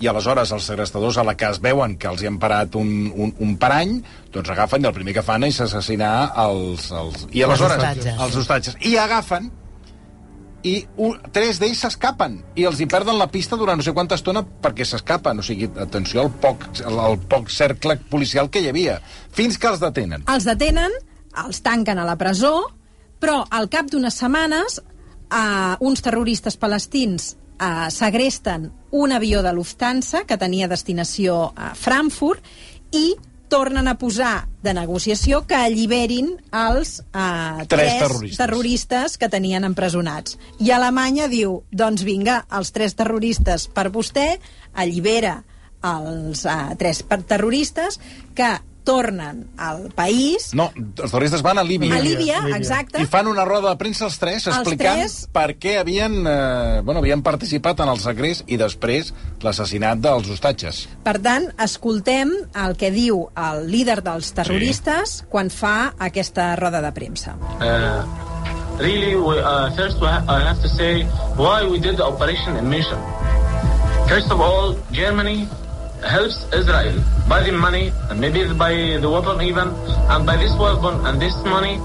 I 0.00 0.08
aleshores 0.08 0.50
els 0.56 0.64
segrestadors, 0.64 1.18
a 1.20 1.22
la 1.28 1.36
que 1.36 1.44
es 1.52 1.60
veuen 1.60 1.98
que 2.00 2.08
els 2.08 2.22
hi 2.24 2.26
han 2.32 2.38
parat 2.40 2.74
un, 2.80 3.12
un, 3.14 3.34
un 3.44 3.56
parany, 3.60 3.98
doncs 4.32 4.48
agafen 4.56 4.82
i 4.82 4.88
el 4.88 4.94
primer 4.96 5.12
que 5.20 5.22
fan 5.22 5.44
és 5.44 5.60
assassinar 5.60 6.32
els... 6.48 6.88
els 6.90 7.26
I 7.30 7.44
aleshores, 7.44 7.76
hostatges. 7.76 8.14
els 8.24 8.36
hostatges. 8.40 8.78
I 8.88 8.96
agafen 8.96 9.50
i 10.66 10.74
un, 11.00 11.16
tres 11.32 11.60
d'ells 11.60 11.80
s'escapen 11.84 12.36
i 12.60 12.66
els 12.68 12.80
hi 12.80 12.86
perden 12.90 13.16
la 13.18 13.30
pista 13.32 13.56
durant 13.60 13.80
no 13.80 13.84
sé 13.86 13.94
quanta 13.96 14.18
estona 14.18 14.42
perquè 14.44 14.84
s'escapen, 14.84 15.40
o 15.40 15.44
sigui, 15.46 15.70
atenció 15.80 16.24
al 16.24 16.32
poc, 16.42 16.66
al, 16.84 17.16
poc 17.30 17.48
cercle 17.52 17.96
policial 18.10 18.50
que 18.52 18.60
hi 18.60 18.68
havia, 18.68 18.98
fins 19.32 19.58
que 19.58 19.70
els 19.70 19.80
detenen. 19.80 20.26
Els 20.28 20.48
detenen, 20.48 20.92
els 21.44 21.62
tanquen 21.64 22.00
a 22.00 22.06
la 22.08 22.18
presó, 22.20 22.54
però 23.20 23.40
al 23.50 23.70
cap 23.72 23.88
d'unes 23.92 24.16
setmanes 24.20 24.80
eh, 24.80 25.76
uns 25.80 26.04
terroristes 26.04 26.58
palestins 26.60 27.34
eh, 27.60 27.88
segresten 27.90 28.70
un 28.90 29.12
avió 29.12 29.42
de 29.42 29.52
Lufthansa 29.54 30.24
que 30.26 30.38
tenia 30.40 30.68
destinació 30.68 31.50
a 31.56 31.74
Frankfurt 31.78 32.44
i 32.92 33.14
tornen 33.50 33.88
a 33.90 33.96
posar 33.98 34.46
de 34.62 34.72
negociació 34.76 35.42
que 35.48 35.58
alliberin 35.58 36.30
els 36.54 37.00
eh, 37.10 37.66
Tres 37.68 37.98
terroristes. 37.98 38.38
terroristes 38.38 39.18
que 39.18 39.28
tenien 39.32 39.66
empresonats. 39.66 40.38
I 40.62 40.70
Alemanya 40.76 41.26
diu, 41.28 41.60
doncs 41.70 42.04
vinga, 42.06 42.44
els 42.56 42.70
tres 42.72 42.94
terroristes 42.96 43.66
per 43.74 43.88
vostè, 43.92 44.38
allibera 44.74 45.40
els 45.82 46.44
eh, 46.46 46.58
tres 46.78 47.02
terroristes 47.26 47.98
que 48.36 48.50
tornen 48.90 49.44
al 49.56 49.86
país 49.94 50.50
No, 50.58 50.70
els 50.74 51.10
terroristes 51.12 51.42
van 51.46 51.60
a 51.62 51.64
Líbia. 51.66 51.94
a 51.96 52.00
Líbia, 52.02 52.40
Líbia. 52.42 52.56
exacte, 52.58 53.02
I 53.02 53.06
fan 53.10 53.28
una 53.30 53.44
roda 53.46 53.70
de 53.70 53.78
premsa 53.80 54.06
els 54.08 54.18
tres 54.18 54.46
Els 54.48 54.56
explicant 54.58 54.98
tres. 55.04 55.28
per 55.32 55.54
què 55.62 55.76
havien, 55.78 56.18
eh, 56.26 56.80
bueno, 56.84 57.00
havien 57.00 57.22
participat 57.22 57.80
en 57.84 57.88
el 57.94 58.00
segrest 58.02 58.44
i 58.50 58.58
després 58.60 59.12
l'assassinat 59.40 60.00
dels 60.02 60.28
hostatges. 60.30 60.88
Per 61.04 61.16
tant, 61.22 61.46
escoltem 61.62 62.32
el 62.64 62.76
que 62.76 62.90
diu 62.90 63.28
el 63.36 63.70
líder 63.70 64.00
dels 64.02 64.32
terroristes 64.36 65.20
sí. 65.20 65.24
quan 65.30 65.50
fa 65.50 65.94
aquesta 65.98 66.54
roda 66.56 66.80
de 66.82 66.92
premsa. 66.92 67.36
Uh, 67.60 68.02
really, 68.78 69.14
we, 69.16 69.38
uh, 69.38 69.70
first 69.76 70.00
I 70.02 70.40
have 70.48 70.60
to 70.62 70.68
say 70.68 71.04
why 71.36 71.64
we 71.68 71.78
did 71.78 71.96
the 71.96 72.04
operation 72.04 72.56
in 72.56 72.68
Mission. 72.68 72.98
First 74.08 74.30
of 74.32 74.40
all, 74.40 74.74
Germany 74.90 75.46
helps 76.02 76.44
Israel 76.52 76.96
by 77.28 77.42
the 77.42 77.52
money 77.52 77.92
and 78.08 78.20
maybe 78.20 78.44
by 78.54 78.72
the 79.00 79.08
weapon 79.08 79.40
even, 79.42 79.68
and 80.08 80.26
by 80.26 80.36
this 80.36 80.52
weapon 80.58 81.04
and 81.06 81.20
this 81.20 81.36
money, 81.44 81.78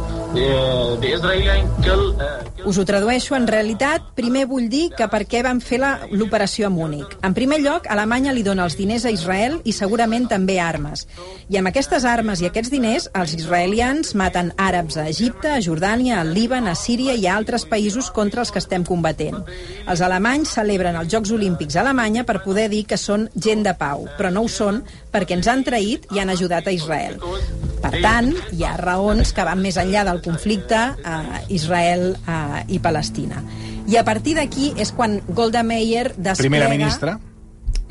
kill. 1.83 2.03
Uh, 2.19 2.45
Us 2.65 2.79
ho 2.79 2.85
tradueixo, 2.85 3.35
en 3.37 3.45
realitat, 3.47 4.01
primer 4.17 4.45
vull 4.49 4.67
dir 4.71 4.89
que 4.97 5.05
per 5.11 5.21
què 5.29 5.43
van 5.45 5.59
fer 5.61 5.77
l'operació 6.11 6.67
a 6.67 6.71
Múnich. 6.73 7.11
En 7.23 7.35
primer 7.37 7.59
lloc, 7.61 7.85
Alemanya 7.93 8.33
li 8.33 8.41
dona 8.43 8.65
els 8.65 8.77
diners 8.79 9.05
a 9.05 9.13
Israel 9.13 9.59
i 9.63 9.73
segurament 9.75 10.25
també 10.31 10.57
armes. 10.59 11.05
I 11.49 11.59
amb 11.59 11.69
aquestes 11.69 12.07
armes 12.09 12.41
i 12.41 12.49
aquests 12.49 12.73
diners, 12.73 13.07
els 13.13 13.35
israelians 13.37 14.15
maten 14.17 14.51
àrabs 14.57 14.97
a 14.97 15.05
Egipte, 15.11 15.51
a 15.53 15.61
Jordània, 15.61 16.19
al 16.21 16.33
Líban, 16.33 16.67
a 16.67 16.75
Síria 16.75 17.13
i 17.13 17.27
a 17.27 17.35
altres 17.37 17.67
països 17.69 18.09
contra 18.09 18.41
els 18.41 18.51
que 18.51 18.63
estem 18.63 18.83
combatent. 18.87 19.37
Els 19.85 20.01
alemanys 20.01 20.55
celebren 20.57 20.97
els 20.97 21.11
Jocs 21.13 21.35
Olímpics 21.35 21.77
a 21.77 21.83
Alemanya 21.85 22.25
per 22.25 22.41
poder 22.43 22.67
dir 22.73 22.85
que 22.89 22.97
són 22.97 23.29
gent 23.35 23.61
de 23.67 23.75
pau, 23.77 24.07
però 24.17 24.33
no 24.33 24.45
ho 24.45 24.49
són 24.49 24.81
perquè 25.15 25.37
ens 25.37 25.47
han 25.47 25.63
traït 25.63 26.09
i 26.11 26.19
han 26.19 26.33
ajudat 26.33 26.67
a 26.67 26.73
Israel. 26.75 27.15
Per 27.85 27.93
tant, 28.01 28.31
hi 28.51 28.65
ha 28.65 28.73
raons 28.81 29.31
que 29.35 29.45
van 29.47 29.61
més 29.61 29.77
enllà 29.79 30.03
del 30.07 30.21
conflicte 30.25 30.81
a 31.05 31.17
Israel 31.53 32.11
eh, 32.17 32.61
i 32.75 32.81
Palestina. 32.83 33.43
I 33.85 33.99
a 34.01 34.03
partir 34.03 34.33
d'aquí 34.39 34.71
és 34.81 34.91
quan 34.95 35.19
Golda 35.27 35.61
Meir 35.63 36.09
desplega... 36.15 36.49
Primera 36.49 36.69
ministra. 36.71 37.19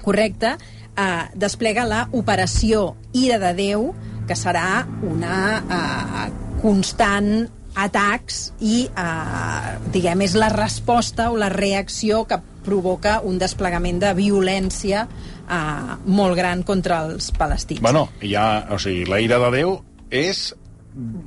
Correcte, 0.02 0.56
eh, 0.98 1.24
desplega 1.38 1.87
la 1.88 2.08
operació 2.12 2.96
Ira 3.14 3.38
de 3.40 3.54
Déu, 3.56 3.92
que 4.28 4.37
serà 4.37 4.84
una 5.06 5.38
eh, 5.62 6.26
constant 6.64 7.46
atacs 7.74 8.52
i, 8.60 8.84
eh, 8.87 9.76
diguem, 9.94 10.24
és 10.26 10.34
la 10.38 10.50
resposta 10.52 11.30
o 11.30 11.38
la 11.38 11.50
reacció 11.52 12.24
que 12.28 12.40
provoca 12.64 13.20
un 13.24 13.38
desplegament 13.38 14.00
de 14.00 14.14
violència 14.16 15.06
eh, 15.06 15.96
molt 16.06 16.38
gran 16.38 16.62
contra 16.62 17.04
els 17.08 17.30
palestins. 17.37 17.82
Bueno, 17.84 18.08
ja, 18.22 18.66
o 18.70 18.78
sigui, 18.78 19.04
la 19.10 19.20
ira 19.20 19.40
de 19.42 19.50
Déu 19.58 19.78
és 20.14 20.52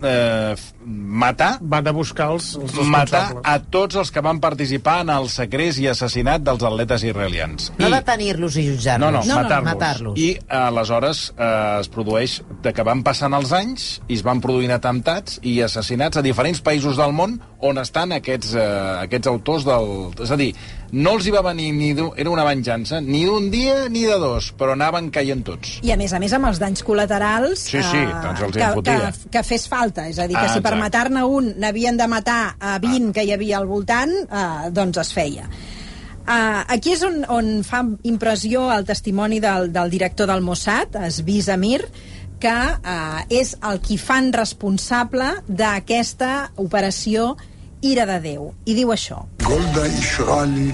eh, 0.04 0.56
matar 0.86 1.58
Van 1.62 1.88
a 1.88 1.92
buscar 1.96 2.30
els, 2.34 2.54
els 2.60 2.76
matar 2.88 3.36
a 3.44 3.58
tots 3.60 3.98
els 4.00 4.12
que 4.14 4.22
van 4.24 4.40
participar 4.44 5.02
en 5.04 5.12
el 5.14 5.28
segrest 5.32 5.82
i 5.84 5.88
assassinat 5.92 6.44
dels 6.46 6.64
atletes 6.64 7.04
israelians. 7.08 7.72
No 7.80 7.90
I, 7.90 7.92
detenir-los 7.98 8.58
i 8.58 8.66
jutjar-los. 8.70 9.04
no, 9.04 9.12
no, 9.12 9.24
No, 9.28 9.36
no, 9.36 9.44
matar-los. 9.44 9.66
matar-los. 9.68 10.20
I 10.20 10.30
aleshores 10.48 11.34
eh, 11.38 11.80
es 11.82 11.90
produeix 11.94 12.40
de 12.64 12.74
que 12.74 12.86
van 12.88 13.04
passant 13.04 13.34
els 13.38 13.52
anys 13.56 13.88
i 14.08 14.16
es 14.20 14.24
van 14.26 14.42
produint 14.44 14.72
atemptats 14.72 15.40
i 15.44 15.60
assassinats 15.66 16.18
a 16.18 16.26
diferents 16.26 16.62
països 16.64 16.98
del 16.98 17.14
món 17.14 17.40
on 17.60 17.78
estan 17.82 18.12
aquests, 18.16 18.54
eh, 18.56 18.68
aquests 19.08 19.28
autors 19.28 19.66
del... 19.68 20.14
És 20.24 20.32
a 20.32 20.38
dir, 20.40 20.54
no 20.92 21.14
els 21.18 21.26
hi 21.28 21.32
va 21.36 21.42
venir 21.46 21.72
ni... 21.76 21.94
d'un- 21.94 22.14
Era 22.18 22.30
una 22.32 22.44
venjança 22.48 23.02
ni 23.02 23.26
d'un 23.26 23.50
dia 23.52 23.90
ni 23.90 24.04
de 24.08 24.18
dos, 24.22 24.52
però 24.58 24.72
anaven 24.78 25.10
caient 25.12 25.44
tots. 25.46 25.80
I 25.84 25.92
a 25.92 25.98
més 26.00 26.14
a 26.14 26.20
més 26.20 26.34
amb 26.34 26.48
els 26.48 26.60
danys 26.60 26.84
col·laterals 26.88 27.66
Sí, 27.68 27.82
sí, 27.84 28.04
doncs 28.24 28.42
els 28.48 28.56
que, 28.58 28.70
que, 28.88 29.30
que 29.38 29.44
fes 29.44 29.68
falta, 29.68 30.08
és 30.08 30.20
a 30.20 30.28
dir, 30.28 30.36
que 30.38 30.46
Ah, 30.48 30.54
si 30.54 30.62
per 30.64 30.76
matar-ne 30.80 31.24
un 31.28 31.54
n'havien 31.60 31.98
de 32.00 32.08
matar 32.08 32.56
a 32.60 32.78
20 32.80 33.12
que 33.14 33.24
hi 33.28 33.34
havia 33.36 33.58
al 33.60 33.68
voltant, 33.68 34.14
eh, 34.28 34.70
doncs 34.72 34.98
es 35.04 35.12
feia. 35.14 35.50
Uh, 36.28 36.60
aquí 36.76 36.92
és 36.92 37.04
on, 37.08 37.22
on 37.32 37.46
fa 37.64 37.86
impressió 38.04 38.66
el 38.74 38.84
testimoni 38.84 39.38
del, 39.40 39.70
del 39.72 39.90
director 39.90 40.28
del 40.28 40.42
Mossad, 40.44 40.98
Esbi 41.08 41.38
Zamir, 41.42 41.86
que 42.38 42.52
uh, 42.52 43.22
és 43.32 43.54
el 43.64 43.80
qui 43.80 43.96
fan 43.98 44.28
responsable 44.36 45.30
d'aquesta 45.48 46.52
operació 46.60 47.32
Ira 47.83 48.07
de 48.07 48.19
Déu. 48.21 48.53
I 48.67 48.75
diu 48.75 48.93
això. 48.93 49.27
גולדה 49.43 49.85
אישרה 49.85 50.45
לי 50.45 50.73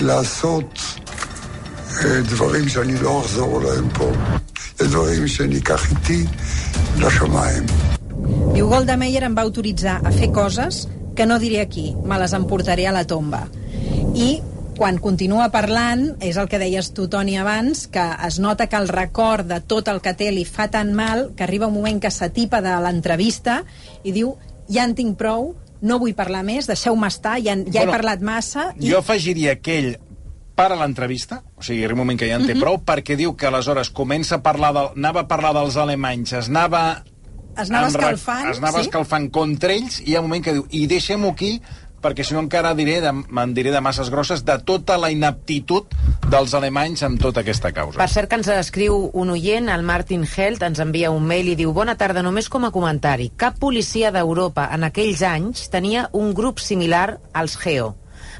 לעשות 0.00 0.78
אה, 2.04 2.20
דברים 2.20 2.68
שאני 2.68 3.02
לא 3.02 3.20
אחזור 3.20 3.60
עליהם 3.60 3.88
פה. 3.88 4.10
זה 4.78 4.88
דברים 4.88 5.28
שאני 5.28 5.58
אקח 5.58 5.90
איתי 5.90 6.24
לשמיים. 6.98 7.66
Diu 8.54 8.68
Golda 8.68 8.96
Meir 8.96 9.22
em 9.22 9.34
va 9.34 9.42
autoritzar 9.42 10.00
a 10.04 10.10
fer 10.10 10.32
coses 10.32 10.88
que 11.14 11.26
no 11.26 11.38
diré 11.38 11.60
aquí, 11.60 11.94
me 12.04 12.18
les 12.18 12.32
emportaré 12.32 12.86
a 12.86 12.92
la 12.92 13.04
tomba. 13.06 13.46
I 14.14 14.40
quan 14.78 15.00
continua 15.02 15.48
parlant, 15.50 16.04
és 16.22 16.36
el 16.38 16.46
que 16.46 16.60
deies 16.62 16.92
tu, 16.94 17.08
Toni, 17.10 17.34
abans, 17.36 17.88
que 17.90 18.04
es 18.26 18.38
nota 18.38 18.68
que 18.70 18.78
el 18.78 18.86
record 18.88 19.48
de 19.50 19.58
tot 19.60 19.90
el 19.90 19.98
que 20.00 20.14
té 20.14 20.30
li 20.30 20.44
fa 20.46 20.68
tan 20.70 20.92
mal 20.94 21.32
que 21.34 21.42
arriba 21.42 21.66
un 21.66 21.74
moment 21.74 21.98
que 21.98 22.12
s'atipa 22.14 22.62
de 22.62 22.76
l'entrevista 22.84 23.64
i 24.06 24.14
diu, 24.14 24.36
ja 24.70 24.86
en 24.86 24.94
tinc 24.94 25.18
prou, 25.18 25.56
no 25.83 25.99
vull 25.99 26.15
parlar 26.15 26.41
més, 26.47 26.67
deixeu-me 26.69 27.09
estar, 27.11 27.37
ja, 27.43 27.57
ja 27.57 27.83
Bueno, 27.83 27.91
he 27.91 27.93
parlat 27.97 28.23
massa... 28.23 28.71
Jo 28.79 29.01
afegiria 29.03 29.57
que 29.59 29.77
ell 29.81 29.93
para 30.55 30.77
l'entrevista, 30.77 31.41
o 31.57 31.63
sigui, 31.65 31.83
arriba 31.83 31.97
un 31.97 32.05
moment 32.05 32.19
que 32.19 32.29
ja 32.29 32.37
en 32.37 32.45
té 32.47 32.55
prou, 32.59 32.77
perquè 32.85 33.17
diu 33.19 33.33
que 33.35 33.49
aleshores 33.49 33.89
comença 33.89 34.37
a 34.37 34.43
parlar 34.45 34.69
del, 34.75 34.91
anava 34.99 35.23
a 35.25 35.29
parlar 35.29 35.53
dels 35.57 35.77
alemanys, 35.81 36.35
es 36.43 36.51
anava... 36.51 36.83
Es 37.53 37.69
anava 37.69 37.89
escalfant, 37.91 38.47
Es 38.49 38.59
anava 38.61 38.79
sí. 38.79 38.87
escalfant 38.87 39.27
contra 39.33 39.73
ells, 39.75 39.99
i 40.01 40.11
hi 40.11 40.15
ha 40.15 40.21
un 40.23 40.29
moment 40.29 40.45
que 40.45 40.55
diu, 40.55 40.63
i 40.73 40.85
deixem-ho 40.89 41.33
aquí, 41.33 41.51
perquè 42.03 42.25
si 42.27 42.35
no 42.35 42.43
encara 42.43 42.73
diré 42.77 42.99
de, 43.03 43.13
me'n 43.13 43.55
diré 43.55 43.71
de 43.73 43.81
masses 43.81 44.11
grosses 44.13 44.43
de 44.45 44.57
tota 44.67 44.99
la 44.99 45.09
inaptitud 45.13 45.87
dels 46.29 46.53
alemanys 46.57 47.05
amb 47.07 47.21
tota 47.21 47.43
aquesta 47.43 47.71
causa. 47.75 47.99
Per 48.01 48.09
cert 48.11 48.29
que 48.29 48.39
ens 48.41 48.51
escriu 48.53 49.09
un 49.13 49.33
oient, 49.33 49.71
el 49.71 49.87
Martin 49.87 50.27
Helt, 50.27 50.63
ens 50.67 50.83
envia 50.83 51.11
un 51.15 51.25
mail 51.27 51.53
i 51.53 51.57
diu 51.59 51.73
Bona 51.73 51.97
tarda, 51.97 52.23
només 52.25 52.49
com 52.51 52.67
a 52.67 52.71
comentari. 52.75 53.31
Cap 53.37 53.57
policia 53.59 54.11
d'Europa 54.13 54.69
en 54.75 54.85
aquells 54.89 55.23
anys 55.25 55.67
tenia 55.73 56.07
un 56.13 56.33
grup 56.37 56.61
similar 56.61 57.19
als 57.33 57.57
GEO. 57.57 57.93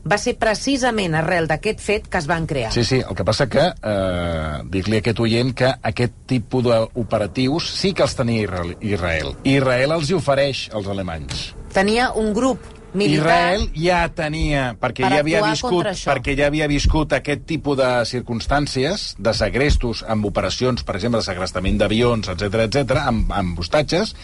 Va 0.03 0.17
ser 0.19 0.33
precisament 0.35 1.15
arrel 1.15 1.47
d'aquest 1.47 1.79
fet 1.79 2.07
que 2.11 2.19
es 2.19 2.27
van 2.27 2.47
crear. 2.47 2.73
Sí, 2.75 2.83
sí, 2.83 2.99
el 2.99 3.15
que 3.15 3.23
passa 3.23 3.47
que, 3.47 3.63
eh, 3.71 4.59
dir-li 4.69 4.99
a 4.99 5.03
aquest 5.03 5.19
oient 5.23 5.53
que 5.55 5.71
aquest 5.91 6.13
tipus 6.27 6.65
d'operatius 6.65 7.71
sí 7.71 7.93
que 7.93 8.03
els 8.03 8.15
tenia 8.15 8.43
Israel. 8.43 8.75
Israel. 8.81 9.35
Israel 9.43 9.91
els 9.91 10.09
hi 10.09 10.19
ofereix 10.19 10.69
als 10.73 10.87
alemanys. 10.87 11.53
Tenia 11.73 12.11
un 12.19 12.33
grup 12.33 12.82
militar... 12.93 13.23
Israel 13.23 13.65
ja 13.77 13.99
tenia, 14.15 14.63
perquè 14.79 15.05
Per 15.05 15.11
ja 15.13 15.19
havia 15.23 15.41
viscut, 15.45 15.89
perquè 16.05 16.35
ja 16.37 16.47
havia 16.51 16.67
viscut 16.71 17.15
aquest 17.17 17.45
tipus 17.49 17.77
de 17.79 17.89
circumstàncies, 18.09 19.05
de 19.19 19.33
segrestos 19.37 20.03
amb 20.07 20.29
operacions, 20.29 20.85
per 20.87 20.97
exemple, 20.99 21.21
de 21.21 21.27
segrestament 21.27 21.81
d'avions, 21.81 22.31
etc 22.33 22.67
etc, 22.67 22.97
amb, 23.03 23.31
amb 23.33 23.59
hostatges, 23.59 24.15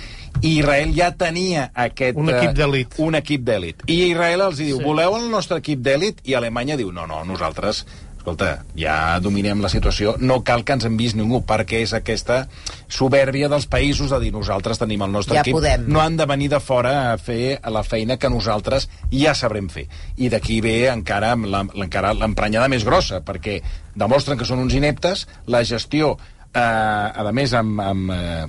i 0.41 0.59
Israel 0.59 0.93
ja 0.95 1.09
tenia 1.17 1.69
aquest... 1.73 2.19
Un 2.19 2.29
eh, 2.29 2.37
equip 2.37 2.57
d'elit. 2.57 2.99
Un 3.03 3.17
equip 3.19 3.47
d'elit. 3.47 3.87
I 3.89 3.97
Israel 4.11 4.45
els 4.49 4.61
diu, 4.61 4.77
sí. 4.77 4.85
voleu 4.85 5.17
el 5.17 5.27
nostre 5.33 5.59
equip 5.59 5.81
d'elit? 5.83 6.21
I 6.29 6.37
Alemanya 6.39 6.77
diu, 6.79 6.93
no, 6.95 7.07
no, 7.09 7.23
nosaltres 7.27 7.83
escolta, 8.19 8.49
ja 8.77 9.17
dominem 9.23 9.61
la 9.63 9.71
situació, 9.71 10.15
no 10.19 10.41
cal 10.45 10.65
que 10.67 10.75
ens 10.75 10.85
envis 10.87 11.15
ningú, 11.17 11.41
perquè 11.47 11.81
és 11.85 11.93
aquesta 11.95 12.43
soberbia 12.91 13.49
dels 13.51 13.67
països 13.71 14.11
de 14.11 14.19
dir 14.25 14.31
nosaltres 14.35 14.81
tenim 14.81 15.05
el 15.05 15.13
nostre 15.15 15.37
Ja 15.39 15.43
equip, 15.45 15.55
podem. 15.57 15.87
no 15.87 16.03
han 16.03 16.17
de 16.19 16.27
venir 16.29 16.49
de 16.51 16.59
fora 16.59 17.13
a 17.13 17.17
fer 17.17 17.59
la 17.71 17.83
feina 17.87 18.19
que 18.19 18.29
nosaltres 18.29 18.89
ja 19.11 19.33
sabrem 19.33 19.69
fer. 19.71 19.87
I 20.17 20.29
d'aquí 20.29 20.59
ve 20.61 20.89
encara 20.91 21.35
l'emprenyada 21.35 22.67
més 22.69 22.85
grossa, 22.85 23.23
perquè 23.25 23.61
demostren 23.95 24.37
que 24.37 24.47
són 24.47 24.59
uns 24.59 24.75
ineptes, 24.75 25.25
la 25.47 25.63
gestió 25.63 26.17
eh, 26.53 26.59
a 26.59 27.31
més 27.33 27.53
amb, 27.53 27.79
amb 27.81 28.11
eh, 28.13 28.45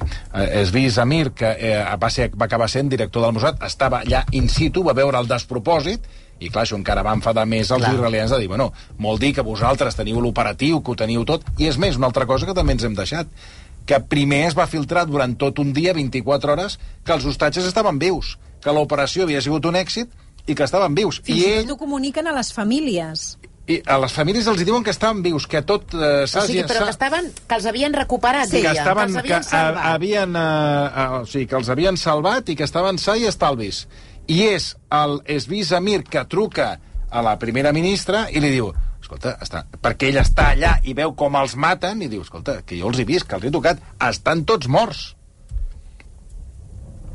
Esvis 0.63 0.99
Amir 0.99 1.31
que 1.37 1.51
eh, 1.59 1.77
va, 2.01 2.11
ser, 2.11 2.31
va 2.35 2.49
acabar 2.49 2.69
sent 2.71 2.91
director 2.91 3.25
del 3.25 3.37
Mossad 3.37 3.63
estava 3.67 4.03
allà 4.05 4.25
in 4.37 4.49
situ, 4.49 4.85
va 4.87 4.97
veure 4.97 5.21
el 5.21 5.31
despropòsit 5.31 6.09
i 6.41 6.49
clar, 6.49 6.65
això 6.65 6.77
encara 6.79 7.05
va 7.05 7.13
enfadar 7.17 7.45
més 7.47 7.71
els 7.71 7.85
Clar. 7.85 7.95
israelians 7.95 8.31
de 8.33 8.39
dir, 8.41 8.49
bueno, 8.49 8.71
vol 8.99 9.19
dir 9.21 9.35
que 9.37 9.45
vosaltres 9.45 9.97
teniu 9.97 10.21
l'operatiu, 10.25 10.81
que 10.83 10.95
ho 10.95 10.97
teniu 10.97 11.25
tot, 11.29 11.45
i 11.61 11.69
és 11.69 11.77
més, 11.79 11.99
una 12.01 12.09
altra 12.09 12.27
cosa 12.27 12.49
que 12.49 12.57
també 12.57 12.73
ens 12.77 12.85
hem 12.89 12.97
deixat, 12.97 13.29
que 13.87 14.01
primer 14.01 14.47
es 14.49 14.57
va 14.57 14.67
filtrar 14.71 15.07
durant 15.09 15.37
tot 15.37 15.59
un 15.59 15.73
dia, 15.77 15.93
24 15.97 16.53
hores, 16.53 16.79
que 17.05 17.13
els 17.13 17.25
hostatges 17.27 17.67
estaven 17.69 17.99
vius, 18.01 18.39
que 18.63 18.73
l'operació 18.73 19.25
havia 19.29 19.41
sigut 19.45 19.67
un 19.67 19.77
èxit 19.77 20.09
i 20.47 20.55
que 20.57 20.65
estaven 20.65 20.95
vius. 20.97 21.21
Fins 21.25 21.45
I 21.45 21.47
ell, 21.61 21.71
ho 21.73 21.77
comuniquen 21.81 22.29
a 22.29 22.35
les 22.37 22.53
famílies. 22.57 23.37
I 23.71 23.77
a 23.87 23.99
les 24.03 24.13
famílies 24.13 24.49
els 24.51 24.65
diuen 24.67 24.83
que 24.83 24.91
estaven 24.91 25.21
vius, 25.23 25.47
que 25.47 25.61
tot 25.63 25.93
eh, 25.95 26.25
O 26.25 26.43
sigui, 26.43 26.65
però 26.67 26.89
que 26.89 26.95
estaven, 26.95 27.29
que 27.47 27.59
els 27.59 27.67
havien 27.71 27.93
recuperat, 27.95 28.49
Sí, 28.51 28.63
que 28.65 28.73
estaven, 28.73 29.13
que 29.13 29.21
els 29.21 29.27
que, 29.29 29.35
havien 29.37 29.45
salvat. 29.47 29.85
a, 29.85 29.93
havien, 29.95 30.37
eh, 30.37 31.03
eh, 31.05 31.19
o 31.21 31.27
sigui, 31.27 31.47
que 31.47 31.59
els 31.61 31.69
havien 31.71 32.01
salvat 32.01 32.49
i 32.51 32.57
que 32.59 32.67
estaven 32.67 32.99
sa 32.99 33.15
i 33.21 33.29
estalvis. 33.31 33.85
I 34.31 34.39
és 34.53 34.71
el 34.95 35.19
Esvis 35.27 35.73
Amir 35.75 36.05
que 36.07 36.23
truca 36.31 36.77
a 37.11 37.23
la 37.27 37.37
primera 37.43 37.73
ministra 37.75 38.29
i 38.31 38.39
li 38.43 38.51
diu 38.55 38.71
escolta, 39.01 39.33
està, 39.43 39.65
perquè 39.83 40.11
ell 40.13 40.21
està 40.21 40.51
allà 40.53 40.77
i 40.87 40.93
veu 40.95 41.15
com 41.19 41.35
els 41.41 41.57
maten 41.59 42.03
i 42.05 42.09
diu, 42.13 42.21
escolta, 42.23 42.61
que 42.63 42.77
jo 42.79 42.91
els 42.93 43.01
he 43.01 43.07
vist, 43.09 43.27
que 43.27 43.35
els 43.41 43.49
he 43.49 43.51
tocat, 43.51 43.81
estan 44.07 44.45
tots 44.47 44.69
morts. 44.71 45.17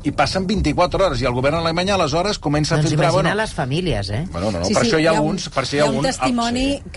I 0.06 0.12
passen 0.14 0.44
24 0.46 1.02
hores, 1.06 1.22
i 1.22 1.26
el 1.26 1.32
govern 1.34 1.56
alemany 1.58 1.88
aleshores 1.90 2.36
comença 2.38 2.76
Doncs 2.76 2.86
a 2.86 2.90
filtrar... 2.90 3.08
imagina 3.08 3.22
Bueno, 3.30 3.40
les 3.40 3.54
famílies, 3.56 4.10
eh? 4.10 4.20
bueno, 4.30 4.50
no, 4.52 4.60
no, 4.60 4.68
per 4.68 4.82
això 4.84 5.00
hi 5.02 5.06
ha, 5.08 5.14
alguns... 5.16 5.48
Per 5.50 5.62
això 5.64 5.78
hi 5.78 5.80
ha, 5.80 5.86
un 5.88 5.96
alguns, 5.96 6.06
testimoni 6.12 6.66
Ah, 6.76 6.92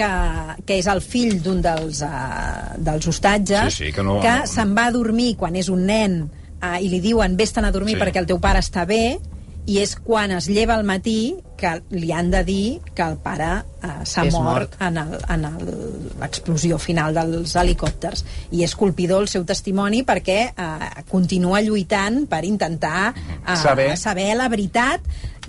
que, 0.60 0.66
que 0.68 0.78
és 0.84 0.90
el 0.92 1.02
fill 1.02 1.40
d'un 1.42 1.62
dels, 1.64 2.04
uh, 2.06 2.76
dels 2.78 3.08
hostatges 3.10 3.74
Sí, 3.80 3.86
sí, 3.88 3.92
que 3.96 4.04
no- 4.06 4.20
que 4.22 4.36
no- 4.44 4.46
se'n 4.52 4.76
va 4.78 4.90
a 4.90 4.94
dormir 4.94 5.32
quan 5.40 5.56
és 5.58 5.72
un 5.74 5.88
nen 5.90 6.20
uh, 6.28 6.76
i 6.78 6.90
li 6.92 7.00
diuen 7.02 7.38
vés-te'n 7.40 7.66
a 7.66 7.72
dormir 7.74 7.96
Sí. 7.98 8.02
perquè 8.04 8.22
el 8.22 8.28
teu 8.30 8.38
pare 8.44 8.60
està 8.62 8.86
bé 8.86 9.18
i 9.68 9.80
és 9.84 9.96
quan 9.96 10.32
es 10.34 10.48
lleva 10.50 10.76
al 10.76 10.86
matí 10.88 11.36
que 11.60 11.74
li 11.92 12.14
han 12.16 12.32
de 12.32 12.44
dir 12.48 12.80
que 12.96 13.04
el 13.04 13.18
pare 13.20 13.50
uh, 13.60 14.06
s'ha 14.08 14.24
mort, 14.32 14.78
mort. 14.80 15.28
en 15.30 15.48
l'explosió 16.22 16.80
final 16.80 17.14
dels 17.18 17.56
helicòpters. 17.60 18.24
I 18.56 18.64
és 18.64 18.76
colpidor 18.80 19.26
el 19.26 19.32
seu 19.32 19.44
testimoni 19.46 20.06
perquè 20.08 20.40
uh, 20.54 21.04
continua 21.12 21.60
lluitant 21.66 22.24
per 22.32 22.46
intentar 22.48 23.12
uh, 23.12 23.58
Saber. 23.60 23.92
saber 24.00 24.32
la 24.40 24.48
veritat 24.50 25.04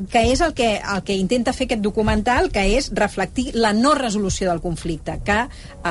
que 0.08 0.22
és 0.32 0.40
el 0.40 0.54
que, 0.54 0.78
el 0.80 1.02
que 1.04 1.16
intenta 1.18 1.52
fer 1.52 1.66
aquest 1.68 1.82
documental, 1.84 2.48
que 2.54 2.62
és 2.76 2.90
reflectir 2.96 3.50
la 3.54 3.72
no 3.76 3.92
resolució 3.98 4.48
del 4.48 4.62
conflicte, 4.64 5.18
que 5.26 5.38
eh, 5.44 5.90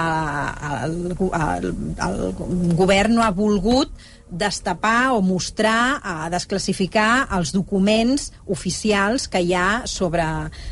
el, 0.80 0.96
el, 1.20 1.68
el 2.08 2.74
govern 2.80 3.20
no 3.20 3.26
ha 3.26 3.30
volgut 3.36 3.94
destapar 4.30 5.14
o 5.16 5.22
mostrar, 5.26 6.00
a 6.04 6.30
desclassificar 6.32 7.28
els 7.38 7.52
documents 7.56 8.30
oficials 8.48 9.28
que 9.32 9.42
hi 9.44 9.54
ha 9.58 9.84
sobre, 9.90 10.26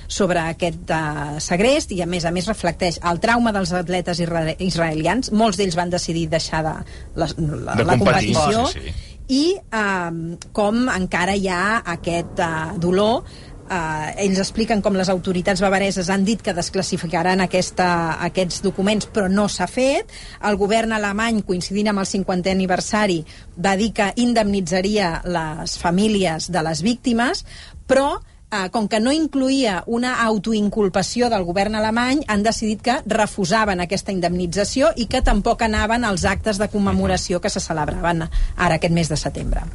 sobre 0.08 0.44
aquest 0.54 0.94
uh, 0.94 1.38
segrest 1.44 1.92
i 1.96 2.02
a 2.04 2.08
més 2.10 2.26
a 2.26 2.32
més 2.36 2.48
reflecteix 2.50 3.02
el 3.08 3.22
trauma 3.24 3.54
dels 3.56 3.74
atletes 3.74 4.22
isra 4.24 4.46
israelians. 4.60 5.32
Molts 5.32 5.60
d'ells 5.60 5.78
van 5.78 5.92
decidir 5.94 6.28
deixar 6.32 6.64
de, 6.66 6.76
la, 7.16 7.28
la, 7.28 7.76
De 7.78 7.86
la 7.88 7.98
competició. 7.98 8.66
Sí, 8.72 8.88
sí. 8.88 8.96
i 9.28 9.44
eh, 9.60 10.38
com 10.56 10.88
encara 10.94 11.36
hi 11.36 11.50
ha 11.52 11.82
aquest 11.98 12.40
eh, 12.40 12.52
dolor 12.80 13.26
Uh, 13.68 14.14
ells 14.24 14.40
expliquen 14.40 14.80
com 14.80 14.96
les 14.96 15.10
autoritats 15.12 15.60
bavareses 15.60 16.08
han 16.14 16.24
dit 16.24 16.40
que 16.40 16.54
desclassificaran 16.56 17.42
aquesta, 17.44 17.88
aquests 18.24 18.62
documents, 18.64 19.10
però 19.12 19.28
no 19.28 19.50
s'ha 19.52 19.68
fet. 19.68 20.14
El 20.48 20.56
govern 20.56 20.96
alemany, 20.96 21.42
coincidint 21.48 21.92
amb 21.92 22.00
el 22.00 22.08
50è 22.08 22.54
aniversari, 22.56 23.20
va 23.60 23.76
dir 23.76 23.92
que 23.98 24.14
indemnitzaria 24.24 25.18
les 25.28 25.76
famílies 25.82 26.48
de 26.54 26.64
les 26.64 26.84
víctimes, 26.86 27.44
però 27.92 28.14
eh, 28.52 28.70
com 28.72 28.88
que 28.88 29.00
no 29.00 29.12
incluïa 29.12 29.82
una 29.88 30.16
autoinculpació 30.26 31.30
del 31.34 31.46
govern 31.48 31.76
alemany, 31.80 32.24
han 32.28 32.44
decidit 32.46 32.84
que 32.84 32.98
refusaven 33.06 33.82
aquesta 33.84 34.14
indemnització 34.16 34.94
i 34.96 35.08
que 35.12 35.22
tampoc 35.26 35.64
anaven 35.66 36.06
als 36.08 36.26
actes 36.26 36.60
de 36.62 36.70
commemoració 36.72 37.42
que 37.44 37.52
se 37.52 37.64
celebraven 37.64 38.26
ara 38.56 38.78
aquest 38.78 38.94
mes 38.94 39.10
de 39.12 39.18
setembre. 39.20 39.66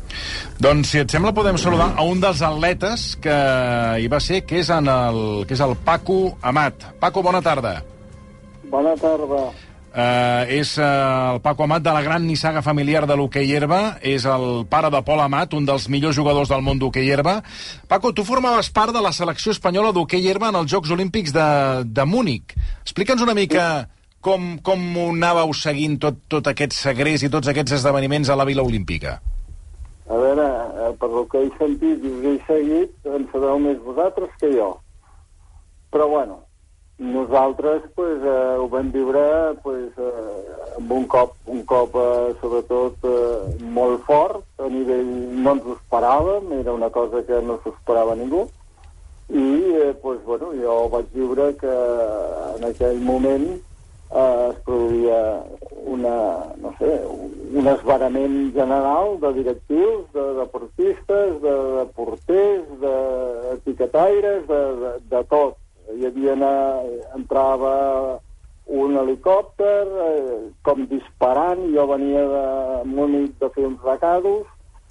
Doncs, 0.62 0.92
si 0.92 1.02
et 1.02 1.12
sembla, 1.12 1.34
podem 1.36 1.58
saludar 1.60 1.92
a 1.96 2.06
un 2.06 2.20
dels 2.22 2.42
atletes 2.42 3.12
que 3.22 3.36
hi 4.00 4.08
va 4.08 4.20
ser, 4.20 4.44
que 4.46 4.62
és, 4.62 4.70
en 4.70 4.88
el, 4.88 5.44
que 5.46 5.56
és 5.58 5.64
el 5.64 5.76
Paco 5.84 6.38
Amat. 6.40 6.92
Paco, 7.00 7.22
bona 7.22 7.42
tarda. 7.42 7.80
Bona 8.72 8.96
tarda. 8.96 9.50
Uh, 9.92 10.48
és 10.48 10.70
uh, 10.80 11.34
el 11.34 11.40
Paco 11.44 11.66
Amat 11.66 11.82
de 11.84 11.92
la 11.92 12.00
gran 12.00 12.24
nissaga 12.24 12.62
familiar 12.64 13.02
de 13.04 13.12
l'hoquei 13.12 13.50
herba, 13.52 13.98
és 14.00 14.24
el 14.24 14.64
pare 14.70 14.88
de 14.88 15.02
Pol 15.04 15.20
Amat, 15.20 15.52
un 15.52 15.66
dels 15.68 15.84
millors 15.92 16.16
jugadors 16.16 16.48
del 16.48 16.64
món 16.64 16.78
d'hoquei 16.80 17.10
herba. 17.12 17.42
Paco, 17.92 18.14
tu 18.16 18.24
formaves 18.24 18.70
part 18.72 18.96
de 18.96 19.02
la 19.04 19.12
selecció 19.12 19.52
espanyola 19.52 19.92
d'hoquei 19.92 20.24
herba 20.30 20.48
en 20.48 20.56
els 20.62 20.72
Jocs 20.72 20.94
Olímpics 20.96 21.34
de, 21.36 21.48
de 21.84 22.06
Múnich. 22.08 22.54
Explica'ns 22.86 23.20
una 23.26 23.36
mica 23.36 23.66
com, 24.24 24.54
com 24.64 24.86
anàveu 25.10 25.52
seguint 25.52 25.98
tot, 26.00 26.22
tot 26.30 26.48
aquest 26.48 26.72
segrest 26.78 27.26
i 27.26 27.30
tots 27.34 27.52
aquests 27.52 27.76
esdeveniments 27.82 28.30
a 28.32 28.38
la 28.38 28.46
Vila 28.48 28.64
Olímpica. 28.64 29.18
A 30.08 30.22
veure, 30.22 30.46
eh, 30.86 30.94
per 31.00 31.10
lo 31.12 31.26
que 31.28 31.44
he 31.44 31.50
sentit 31.58 32.00
i 32.00 32.14
us 32.16 32.24
he 32.30 32.34
seguit, 32.48 32.96
en 33.04 33.28
sabeu 33.34 33.60
més 33.60 33.76
vosaltres 33.84 34.32
que 34.40 34.54
jo. 34.56 34.70
Però 35.92 36.08
bueno, 36.08 36.40
nosaltres 37.02 37.82
pues, 37.94 38.22
eh, 38.22 38.56
ho 38.58 38.68
vam 38.70 38.90
viure 38.94 39.54
pues, 39.62 39.90
eh, 39.98 40.76
amb 40.78 40.92
un 40.92 41.06
cop, 41.10 41.34
un 41.50 41.64
cop 41.66 41.96
eh, 41.98 42.34
sobretot 42.40 43.06
eh, 43.10 43.58
molt 43.74 44.04
fort, 44.06 44.44
a 44.62 44.68
nivell 44.70 45.10
no 45.42 45.56
ens 45.56 45.66
ho 45.66 45.76
esperàvem, 45.76 46.52
era 46.60 46.72
una 46.72 46.90
cosa 46.94 47.24
que 47.26 47.40
no 47.42 47.58
s'ho 47.62 47.74
esperava 47.74 48.14
ningú, 48.14 48.46
i 49.32 49.46
eh, 49.80 49.92
pues, 50.02 50.22
bueno, 50.24 50.52
jo 50.62 50.76
vaig 50.92 51.10
viure 51.16 51.50
que 51.58 51.74
en 52.56 52.68
aquell 52.70 53.00
moment 53.02 53.48
eh, 53.50 54.50
es 54.52 54.60
produïa 54.66 55.22
una, 55.92 56.16
no 56.62 56.74
sé, 56.78 56.92
un 57.52 57.66
esbarament 57.68 58.52
general 58.54 59.18
de 59.20 59.32
directius, 59.40 60.06
de 60.14 60.26
deportistes, 60.38 61.34
de, 61.42 61.56
de 61.78 61.84
porters, 61.96 62.70
d'etiquetaires, 62.84 64.46
de, 64.46 64.62
de, 64.84 64.94
de 65.16 65.24
tot. 65.32 65.58
Hi 65.92 66.06
havia 66.08 66.32
una, 66.32 66.52
entrava 67.16 67.72
un 68.72 68.96
helicòpter, 68.96 69.82
eh, 70.06 70.36
com 70.64 70.86
disparant, 70.88 71.60
jo 71.74 71.84
venia 71.90 72.22
de 72.30 72.44
Múnich 72.88 73.34
de 73.42 73.50
fer 73.52 73.66
uns 73.66 73.82
recados, 73.84 74.46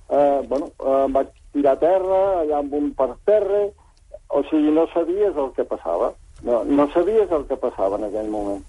eh, 0.10 0.42
bueno, 0.48 0.70
eh, 0.78 1.04
em 1.06 1.16
vaig 1.16 1.32
tirar 1.56 1.74
a 1.74 1.82
terra, 1.82 2.22
allà 2.44 2.60
amb 2.60 2.76
un 2.78 2.92
per 2.98 3.10
terra, 3.26 3.64
o 4.30 4.44
sigui, 4.50 4.70
no 4.76 4.86
sabies 4.94 5.36
el 5.36 5.52
que 5.58 5.66
passava. 5.66 6.14
No, 6.44 6.64
no 6.64 6.88
sabies 6.94 7.32
el 7.32 7.46
que 7.50 7.58
passava 7.58 7.98
en 7.98 8.08
aquell 8.08 8.30
moment. 8.30 8.64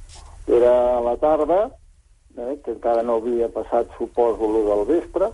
Era 0.49 0.73
a 0.97 1.01
la 1.05 1.17
tarda, 1.21 1.61
eh, 2.37 2.57
que 2.65 2.77
encara 2.77 3.05
no 3.05 3.21
havia 3.21 3.53
passat, 3.53 3.93
suposo, 3.99 4.49
lo 4.49 4.65
del 4.71 4.87
vespre, 4.89 5.33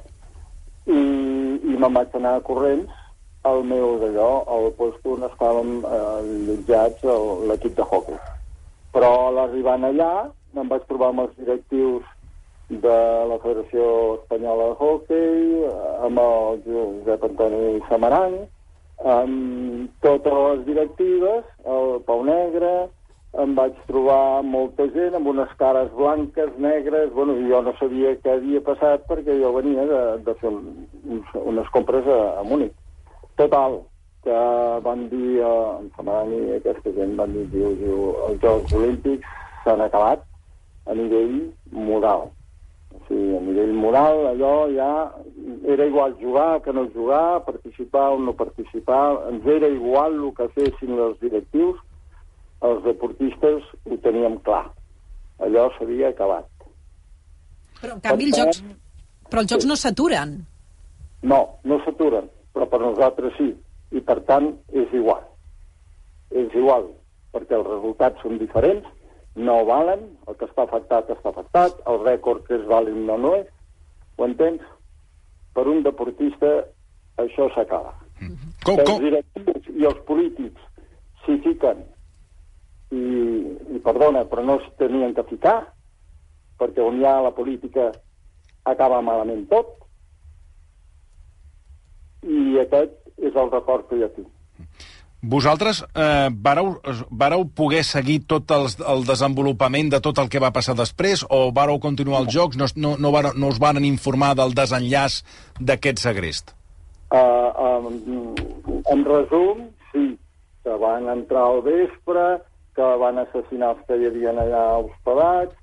i, 0.86 0.98
i 0.98 1.76
me'n 1.76 1.94
vaig 1.94 2.14
anar 2.18 2.40
corrents 2.46 2.97
al 3.48 3.64
meu 3.64 3.96
d'allò, 4.02 4.30
al 4.46 4.68
lloc 4.68 5.06
on 5.14 5.24
estàvem 5.28 5.72
eh, 5.84 6.02
allotjats 6.20 7.04
el- 7.04 7.48
l'equip 7.48 7.74
de 7.76 7.86
hockey. 7.90 8.18
Però 8.92 9.10
a 9.26 9.32
l'arribant 9.36 9.84
allà 9.84 10.12
em 10.56 10.68
vaig 10.68 10.86
trobar 10.88 11.08
amb 11.12 11.26
els 11.26 11.34
directius 11.36 12.04
de 12.68 12.98
la 13.30 13.38
Federació 13.42 14.14
Espanyola 14.18 14.68
de 14.70 14.76
Hockey, 14.84 15.64
amb 16.04 16.20
el 16.20 16.62
Josep 16.66 17.24
Antoni 17.24 17.80
Samaranc, 17.88 18.48
amb 19.04 19.90
totes 20.04 20.32
les 20.32 20.64
directives, 20.66 21.44
el 21.64 22.00
Pau 22.06 22.24
Negre, 22.26 22.88
em 23.38 23.54
vaig 23.54 23.76
trobar 23.86 24.42
molta 24.42 24.86
gent 24.94 25.14
amb 25.14 25.28
unes 25.28 25.50
cares 25.60 25.90
blanques, 25.96 26.50
negres, 26.58 27.12
bueno, 27.12 27.36
jo 27.48 27.60
no 27.62 27.74
sabia 27.78 28.16
què 28.22 28.36
havia 28.38 28.62
passat 28.64 29.04
perquè 29.08 29.36
jo 29.40 29.52
venia 29.56 29.84
de, 29.88 30.00
de 30.24 30.34
fer 30.40 30.48
un, 30.50 31.22
unes 31.44 31.68
compres 31.74 32.08
a, 32.08 32.20
a 32.40 32.44
Múnich. 32.48 32.74
Total, 33.38 33.82
que 34.24 34.38
van 34.82 35.08
dir, 35.08 35.38
eh, 35.38 35.78
en 35.78 35.90
Samaranc 35.94 36.32
i 36.34 36.56
aquesta 36.56 36.90
gent 36.96 37.14
van 37.16 37.30
dir, 37.36 37.44
diu, 37.52 37.68
diu, 37.78 37.98
els 38.26 38.40
Jocs 38.42 38.72
Olímpics 38.74 39.36
s'han 39.62 39.84
acabat 39.84 40.24
a 40.90 40.96
nivell 40.98 41.36
moral. 41.70 42.24
O 42.96 42.98
sigui, 43.06 43.36
a 43.36 43.42
nivell 43.44 43.76
moral, 43.78 44.24
allò 44.32 44.54
ja 44.74 44.88
era 45.74 45.86
igual 45.86 46.16
jugar 46.18 46.62
que 46.64 46.74
no 46.74 46.88
jugar, 46.94 47.44
participar 47.44 48.08
o 48.16 48.18
no 48.18 48.34
participar, 48.34 49.04
ens 49.30 49.46
era 49.46 49.70
igual 49.70 50.18
el 50.18 50.32
que 50.34 50.48
fessin 50.56 50.98
els 50.98 51.20
directius, 51.22 51.78
els 52.66 52.82
deportistes 52.88 53.68
ho 53.86 54.00
teníem 54.02 54.40
clar. 54.48 54.64
Allò 55.46 55.68
s'havia 55.76 56.10
acabat. 56.10 56.50
Però, 57.78 57.94
en 57.94 58.02
canvi, 58.02 58.32
els 58.32 58.34
Per 58.34 58.42
jocs, 58.42 58.62
però 59.30 59.46
els 59.46 59.54
jocs 59.54 59.70
no 59.70 59.78
s'aturen. 59.78 60.34
No, 61.22 61.38
no 61.62 61.78
s'aturen, 61.84 62.26
però 62.58 62.66
per 62.66 62.80
nosaltres 62.82 63.36
sí. 63.38 63.52
I 63.94 64.00
per 64.04 64.18
tant 64.26 64.50
és 64.74 64.90
igual. 64.92 65.22
És 66.34 66.50
igual, 66.58 66.88
perquè 67.32 67.54
els 67.54 67.68
resultats 67.70 68.18
són 68.24 68.40
diferents, 68.40 68.88
no 69.38 69.60
valen, 69.68 70.02
el 70.26 70.36
que 70.40 70.48
està 70.48 70.64
afectat 70.66 71.12
està 71.14 71.30
afectat, 71.30 71.78
el 71.86 72.02
rècord 72.02 72.42
que 72.48 72.58
és 72.58 72.66
vàlid 72.66 72.98
no 73.06 73.16
no 73.22 73.36
és, 73.38 73.46
ho 74.18 74.26
entens? 74.26 74.64
Per 75.54 75.64
un 75.70 75.84
deportista 75.86 76.50
això 77.22 77.46
s'acaba. 77.54 77.94
Com, 78.66 78.82
Els 78.82 78.98
directius 79.06 79.70
i 79.78 79.86
els 79.86 80.02
polítics 80.10 80.66
s'hi 81.22 81.38
fiquen 81.46 81.84
i, 82.90 83.04
i 83.78 83.80
perdona, 83.86 84.24
però 84.26 84.42
no 84.42 84.58
s'hi 84.64 84.74
tenien 84.82 85.14
que 85.14 85.24
ficar, 85.30 85.60
perquè 86.58 86.82
on 86.82 86.98
hi 86.98 87.06
ha 87.06 87.20
la 87.22 87.34
política 87.36 87.92
acaba 88.66 88.98
malament 89.06 89.46
tot, 89.48 89.76
i 92.28 92.58
aquest 92.62 92.94
és 93.18 93.34
el 93.34 93.50
record 93.50 93.88
que 93.88 93.98
jo 94.00 94.10
tinc. 94.16 94.28
Vosaltres 95.18 95.80
eh, 95.98 96.28
vareu, 96.30 96.76
vareu 97.10 97.42
poder 97.50 97.82
seguir 97.82 98.20
tot 98.30 98.52
el, 98.54 98.68
el 98.86 99.02
desenvolupament 99.06 99.90
de 99.90 99.98
tot 99.98 100.20
el 100.22 100.28
que 100.30 100.38
va 100.38 100.52
passar 100.54 100.76
després 100.78 101.24
o 101.26 101.48
vareu 101.54 101.80
continuar 101.82 102.20
els 102.22 102.30
jocs? 102.36 102.58
No, 102.60 102.68
no, 102.76 102.94
no, 103.02 103.10
vareu, 103.10 103.34
no 103.34 103.50
us 103.50 103.58
van 103.58 103.82
informar 103.82 104.36
del 104.38 104.54
desenllaç 104.54 105.24
d'aquest 105.58 106.04
segrest? 106.04 106.54
Uh, 107.10 107.50
um, 107.58 108.34
en 108.94 109.04
resum, 109.08 109.66
sí, 109.90 110.12
que 110.62 110.78
van 110.78 111.10
entrar 111.10 111.48
al 111.48 111.64
vespre, 111.66 112.26
que 112.78 112.88
van 113.02 113.18
assassinar 113.18 113.72
els 113.74 113.82
que 113.88 113.98
hi 113.98 114.06
havia 114.06 114.36
allà 114.38 114.64
hospedats, 114.84 115.56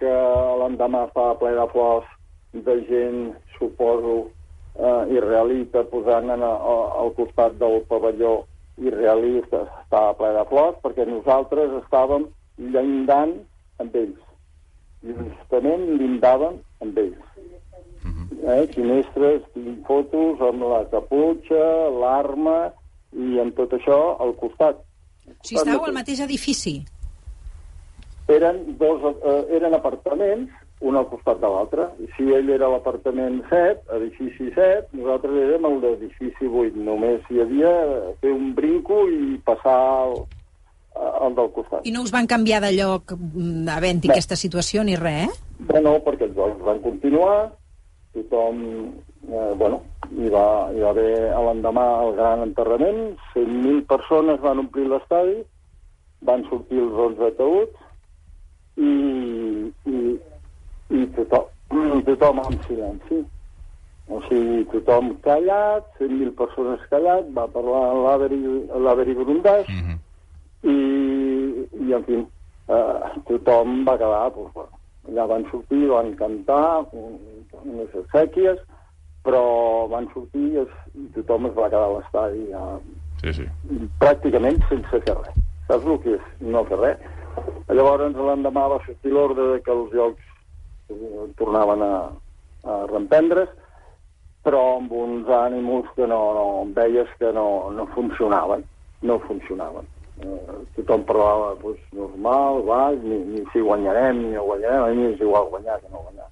que 0.00 0.14
l'endemà 0.60 1.06
estava 1.06 1.38
ple 1.38 1.54
de 1.54 1.66
flors 1.70 2.10
de 2.66 2.80
gent, 2.88 3.20
suposo, 3.54 4.24
uh, 4.78 5.04
israelita 5.12 5.84
posant 5.90 6.30
en, 6.32 6.42
a, 6.42 6.52
al 7.02 7.12
costat 7.16 7.58
del 7.60 7.82
pavelló 7.88 8.44
irrealista 8.76 9.64
estava 9.82 10.14
ple 10.18 10.32
de 10.36 10.44
flors, 10.50 10.80
perquè 10.84 11.06
nosaltres 11.08 11.72
estàvem 11.82 12.26
llindant 12.60 13.36
amb 13.82 13.96
ells. 13.96 14.22
Justament 15.06 15.86
lindàvem 16.00 16.58
amb 16.84 16.98
ells. 17.00 17.22
Eh, 18.46 18.66
finestres, 18.74 19.46
tinc 19.54 19.86
fotos 19.88 20.42
amb 20.44 20.66
la 20.68 20.82
caputxa, 20.92 21.62
l'arma 22.02 22.58
i 23.16 23.40
amb 23.42 23.56
tot 23.56 23.72
això 23.78 23.98
al 24.22 24.36
costat. 24.40 24.82
Si 25.42 25.56
estàveu 25.56 25.88
al 25.88 25.96
mateix 25.96 26.20
edifici. 26.22 26.76
Eren, 28.30 28.62
dos, 28.78 29.02
eh, 29.22 29.42
eren 29.56 29.74
apartaments, 29.74 30.52
un 30.80 30.96
al 30.96 31.06
costat 31.08 31.40
de 31.40 31.48
l'altre. 31.48 31.88
I 32.02 32.08
si 32.16 32.28
ell 32.36 32.50
era 32.52 32.68
l'apartament 32.68 33.40
7, 33.48 33.86
edifici 33.96 34.50
7, 34.54 34.92
nosaltres 34.98 35.38
érem 35.46 35.68
el 35.70 35.78
d'edifici 35.84 36.48
8. 36.48 36.76
Només 36.88 37.24
hi 37.32 37.40
havia 37.44 37.72
fer 38.20 38.32
un 38.34 38.52
brinco 38.56 39.04
i 39.08 39.38
passar 39.46 39.76
al, 40.02 40.18
al 40.96 41.36
del 41.38 41.50
costat. 41.56 41.86
I 41.88 41.94
no 41.94 42.04
us 42.04 42.12
van 42.14 42.28
canviar 42.28 42.60
de 42.64 42.74
lloc 42.76 43.16
mm, 43.16 43.66
havent-hi 43.72 44.12
aquesta 44.12 44.36
situació 44.36 44.84
ni 44.84 44.98
res, 45.00 45.32
eh? 45.32 45.42
Bueno, 45.72 45.96
perquè 46.04 46.28
els 46.28 46.36
jocs 46.36 46.60
van 46.66 46.82
continuar, 46.84 47.48
tothom, 48.12 48.62
eh, 49.30 49.52
bueno, 49.56 49.80
hi 50.12 50.28
va, 50.32 50.46
hi 50.72 50.84
va 50.84 50.92
haver 50.92 51.10
l'endemà 51.48 51.86
el 52.04 52.14
gran 52.18 52.44
enterrament, 52.44 53.02
100.000 53.32 53.86
persones 53.88 54.40
van 54.44 54.60
omplir 54.66 54.88
l'estadi, 54.90 55.40
van 56.28 56.44
sortir 56.50 56.80
els 56.84 57.00
11 57.08 57.28
ataüts, 57.32 57.82
i, 58.76 58.92
i, 59.88 60.00
i 60.90 61.06
tothom, 61.16 61.48
tothom 62.06 62.42
en 62.44 62.58
silenci. 62.66 63.22
O 64.08 64.20
sigui, 64.28 64.62
tothom 64.70 65.16
callat, 65.24 65.86
100.000 65.98 66.34
persones 66.38 66.82
callat, 66.90 67.26
va 67.34 67.48
parlar 67.50 67.90
l'Averi 68.84 69.14
Brundàs, 69.18 69.66
mm 69.66 69.82
-hmm. 69.82 69.98
i, 70.62 70.78
i, 71.86 71.92
en 71.92 72.04
fi, 72.06 72.22
eh, 72.68 73.20
tothom 73.26 73.84
va 73.84 73.98
quedar, 73.98 74.30
doncs, 74.34 74.52
bueno, 74.54 74.74
allà 75.08 75.26
van 75.26 75.44
sortir, 75.50 75.88
van 75.88 76.14
cantar, 76.14 76.86
unes 76.92 77.94
exèquies, 77.94 78.58
però 79.26 79.88
van 79.90 80.06
sortir 80.14 80.52
i, 80.52 80.62
es, 80.62 80.72
i 80.94 81.08
tothom 81.16 81.46
es 81.46 81.56
va 81.58 81.68
quedar 81.70 81.88
a 81.88 81.94
l'estadi 81.96 82.46
ja, 82.52 82.62
sí, 83.22 83.32
sí. 83.40 83.46
pràcticament 83.98 84.62
sense 84.70 85.02
fer 85.02 85.16
res. 85.18 85.42
Saps 85.66 85.86
el 85.86 85.98
que 86.04 86.14
és 86.14 86.24
no 86.40 86.62
fer 86.70 86.78
res? 86.78 86.98
Llavors, 87.68 88.14
l'endemà 88.14 88.68
va 88.70 88.78
sortir 88.86 89.12
l'ordre 89.12 89.48
de 89.52 89.58
que 89.66 89.74
els 89.74 89.90
jocs 89.92 90.22
eh, 90.22 90.35
tornaven 91.36 91.82
a, 91.82 91.94
a 92.64 92.86
reprendre's, 92.90 93.50
però 94.46 94.62
amb 94.76 94.92
uns 94.94 95.28
ànims 95.32 95.88
que 95.96 96.06
no, 96.06 96.20
no 96.36 96.46
veies 96.76 97.10
que 97.18 97.32
no, 97.34 97.70
no 97.74 97.86
funcionaven, 97.96 98.62
no 99.02 99.18
funcionaven. 99.26 99.88
Eh, 100.22 100.58
tothom 100.76 101.02
parlava 101.04 101.54
pues, 101.60 101.80
normal, 101.92 102.62
va, 102.68 102.92
ni, 102.94 103.18
ni 103.34 103.42
si 103.52 103.60
guanyarem 103.60 104.22
ni 104.22 104.30
no 104.36 104.46
guanyarem, 104.46 104.84
a 104.84 104.94
mi 104.94 105.10
és 105.10 105.20
igual 105.20 105.50
guanyar 105.50 105.80
que 105.82 105.90
no 105.90 106.04
guanyar. 106.06 106.28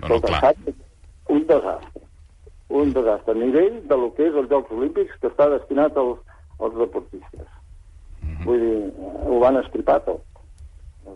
No, 0.00 0.08
no, 0.08 0.20
clar. 0.20 0.54
Un 1.28 1.46
desastre. 1.46 2.02
Un 2.68 2.92
desastre 2.92 3.32
a 3.32 3.38
nivell 3.38 3.78
de 3.88 3.96
lo 3.96 4.10
que 4.16 4.26
és 4.26 4.34
els 4.34 4.50
Jocs 4.50 4.74
Olímpics 4.74 5.14
que 5.22 5.30
està 5.30 5.46
destinat 5.52 5.96
als, 5.96 6.18
als 6.58 6.74
deportistes. 6.76 7.46
Mm 8.20 8.34
-hmm. 8.34 8.44
Vull 8.44 8.60
dir, 8.60 8.92
ho 9.30 9.38
van 9.38 9.56
estripar 9.62 10.00
tot. 10.04 10.22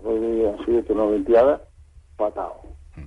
Vull 0.05 0.21
dir, 0.21 0.47
ha 0.47 0.57
sigut 0.65 0.91
una 0.91 1.11
olimpiada 1.11 1.59
fatal. 2.21 2.59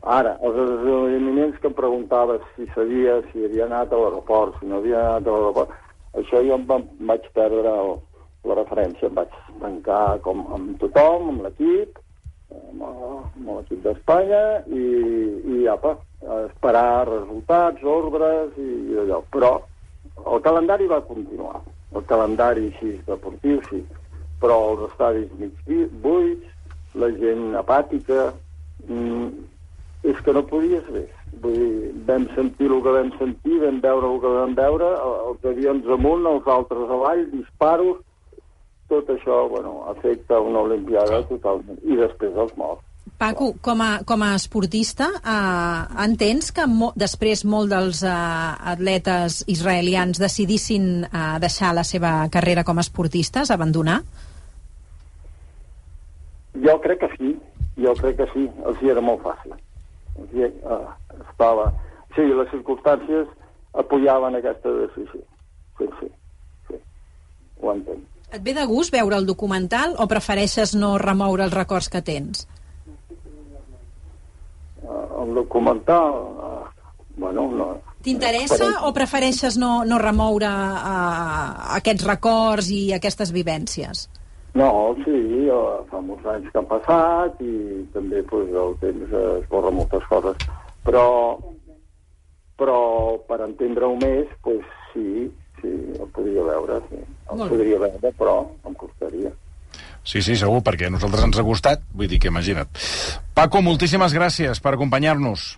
Ara, 0.01 0.37
els 0.41 0.57
esdeveniments 0.57 1.59
que 1.61 1.69
em 1.69 1.75
preguntava 1.77 2.39
si 2.53 2.65
sabia 2.73 3.19
si 3.29 3.43
havia 3.45 3.67
anat 3.67 3.93
a 3.93 3.99
l'aeroport, 3.99 4.55
si 4.59 4.69
no 4.69 4.79
havia 4.79 5.01
anat 5.01 5.27
a 5.27 5.35
l'aeroport, 5.35 5.75
això 6.19 6.41
jo 6.45 6.57
em, 6.57 6.65
va, 6.69 6.79
em 6.81 7.11
vaig 7.11 7.27
perdre 7.35 7.73
el, 7.83 7.93
la 8.49 8.57
referència, 8.59 9.09
em 9.09 9.19
vaig 9.19 9.35
tancar 9.61 10.19
com 10.25 10.45
amb 10.55 10.79
tothom, 10.81 11.29
amb 11.33 11.45
l'equip, 11.45 11.99
amb 12.53 13.49
l'equip 13.49 13.83
d'Espanya, 13.85 14.43
i, 14.67 14.87
i 15.57 15.67
apa, 15.71 15.95
esperar 16.45 17.07
resultats, 17.09 17.83
ordres 17.83 18.57
i, 18.61 18.69
i 18.93 18.99
allò. 19.03 19.21
Però 19.33 19.53
el 20.23 20.41
calendari 20.45 20.87
va 20.91 21.03
continuar. 21.07 21.61
El 21.93 22.05
calendari 22.09 22.69
així 22.71 22.95
deportiu, 23.07 23.59
sí. 23.69 23.83
Però 24.41 24.57
els 24.71 24.87
estadis 24.89 25.31
mig 25.39 25.91
buits, 26.03 26.49
la 26.99 27.09
gent 27.17 27.53
apàtica, 27.57 28.31
mm, 28.87 29.27
és 30.11 30.23
que 30.23 30.33
no 30.35 30.45
podies 30.47 30.87
res. 30.91 31.11
Vull 31.43 31.57
dir, 31.57 31.91
vam 32.07 32.25
sentir 32.35 32.69
el 32.69 32.81
que 32.85 32.95
vam 32.95 33.11
sentir, 33.19 33.59
vam 33.63 33.81
veure 33.83 34.09
el 34.13 34.23
que 34.23 34.33
vam 34.37 34.55
veure, 34.57 34.89
els 35.29 35.51
avions 35.53 35.91
amunt, 35.97 36.25
els 36.29 36.49
altres 36.55 36.95
avall, 36.97 37.23
disparos, 37.33 38.01
tot 38.91 39.09
això, 39.09 39.43
bueno, 39.49 39.77
afecta 39.89 40.39
una 40.43 40.63
olimpiada 40.67 41.23
totalment. 41.29 41.79
I 41.83 41.97
després 41.97 42.35
els 42.37 42.57
morts. 42.59 42.83
Paco, 43.17 43.53
com 43.61 43.81
a, 43.83 44.01
com 44.07 44.23
a 44.25 44.33
esportista, 44.35 45.07
eh, 45.19 46.03
entens 46.03 46.51
que 46.55 46.65
mo 46.67 46.91
després 46.99 47.43
molt 47.47 47.71
dels 47.71 48.01
eh, 48.03 48.13
atletes 48.73 49.43
israelians 49.51 50.19
decidissin 50.19 51.05
eh, 51.05 51.23
deixar 51.43 51.73
la 51.77 51.85
seva 51.87 52.15
carrera 52.33 52.65
com 52.67 52.79
a 52.79 52.83
esportistes, 52.83 53.51
abandonar? 53.53 54.01
Jo 56.63 56.77
crec 56.83 56.99
que 57.03 57.11
sí, 57.15 57.31
jo 57.77 57.93
crec 57.99 58.17
que 58.21 58.27
sí, 58.33 58.47
els 58.65 58.81
hi 58.81 58.91
era 58.93 59.01
molt 59.01 59.23
fàcil. 59.25 59.55
Els 60.19 60.33
hi, 60.35 60.49
eh, 60.49 60.81
estava... 61.29 61.71
Sí, 62.13 62.25
les 62.29 62.49
circumstàncies 62.51 63.29
apoyaven 63.81 64.35
aquesta 64.37 64.69
decisió. 64.69 65.21
Sí, 65.79 65.87
sí, 65.99 66.09
sí, 66.69 66.77
ho 67.61 67.71
entenc. 67.73 68.03
Et 68.33 68.41
ve 68.41 68.53
de 68.57 68.65
gust 68.69 68.93
veure 68.93 69.17
el 69.17 69.25
documental 69.29 69.95
o 70.01 70.07
prefereixes 70.09 70.75
no 70.77 70.95
remoure 71.01 71.45
els 71.45 71.53
records 71.53 71.89
que 71.89 72.01
tens? 72.05 72.47
Uh, 74.81 75.23
el 75.23 75.33
documental... 75.37 76.21
Uh, 76.37 76.93
bueno, 77.17 77.47
no... 77.53 77.67
T'interessa 78.03 78.83
o 78.87 78.91
prefereixes 78.93 79.57
no, 79.57 79.83
no 79.87 79.99
remoure 80.01 80.49
uh, 80.49 81.75
aquests 81.77 82.05
records 82.09 82.69
i 82.73 82.81
aquestes 82.97 83.31
vivències? 83.33 84.07
No, 84.53 84.69
sí, 85.01 85.19
fa 85.89 85.99
molts 86.05 86.27
anys 86.29 86.51
que 86.51 86.59
han 86.61 86.67
passat 86.69 87.39
i 87.41 87.53
també 87.93 88.21
pues, 88.29 88.51
el 88.53 88.75
temps 88.83 89.15
es 89.19 89.47
borra 89.49 89.71
moltes 89.73 90.05
coses. 90.11 90.45
Però, 90.85 91.05
però 92.59 92.81
per 93.29 93.39
entendre-ho 93.47 93.95
més, 94.03 94.29
pues, 94.45 94.61
sí, 94.91 95.25
sí, 95.61 95.71
el 95.97 96.11
podria 96.13 96.45
veure, 96.51 96.77
sí. 96.91 97.01
El 97.33 97.47
podria 97.47 97.81
veure, 97.81 98.13
però 98.19 98.37
em 98.67 98.77
costaria. 98.77 99.33
Sí, 100.03 100.21
sí, 100.21 100.35
segur, 100.35 100.59
perquè 100.61 100.89
a 100.89 100.93
nosaltres 100.93 101.25
ens 101.25 101.39
ha 101.39 101.47
costat. 101.47 101.85
Vull 101.95 102.11
dir 102.11 102.19
que 102.21 102.29
imagina't. 102.29 102.69
Paco, 103.33 103.63
moltíssimes 103.65 104.13
gràcies 104.13 104.59
per 104.61 104.75
acompanyar-nos. 104.75 105.53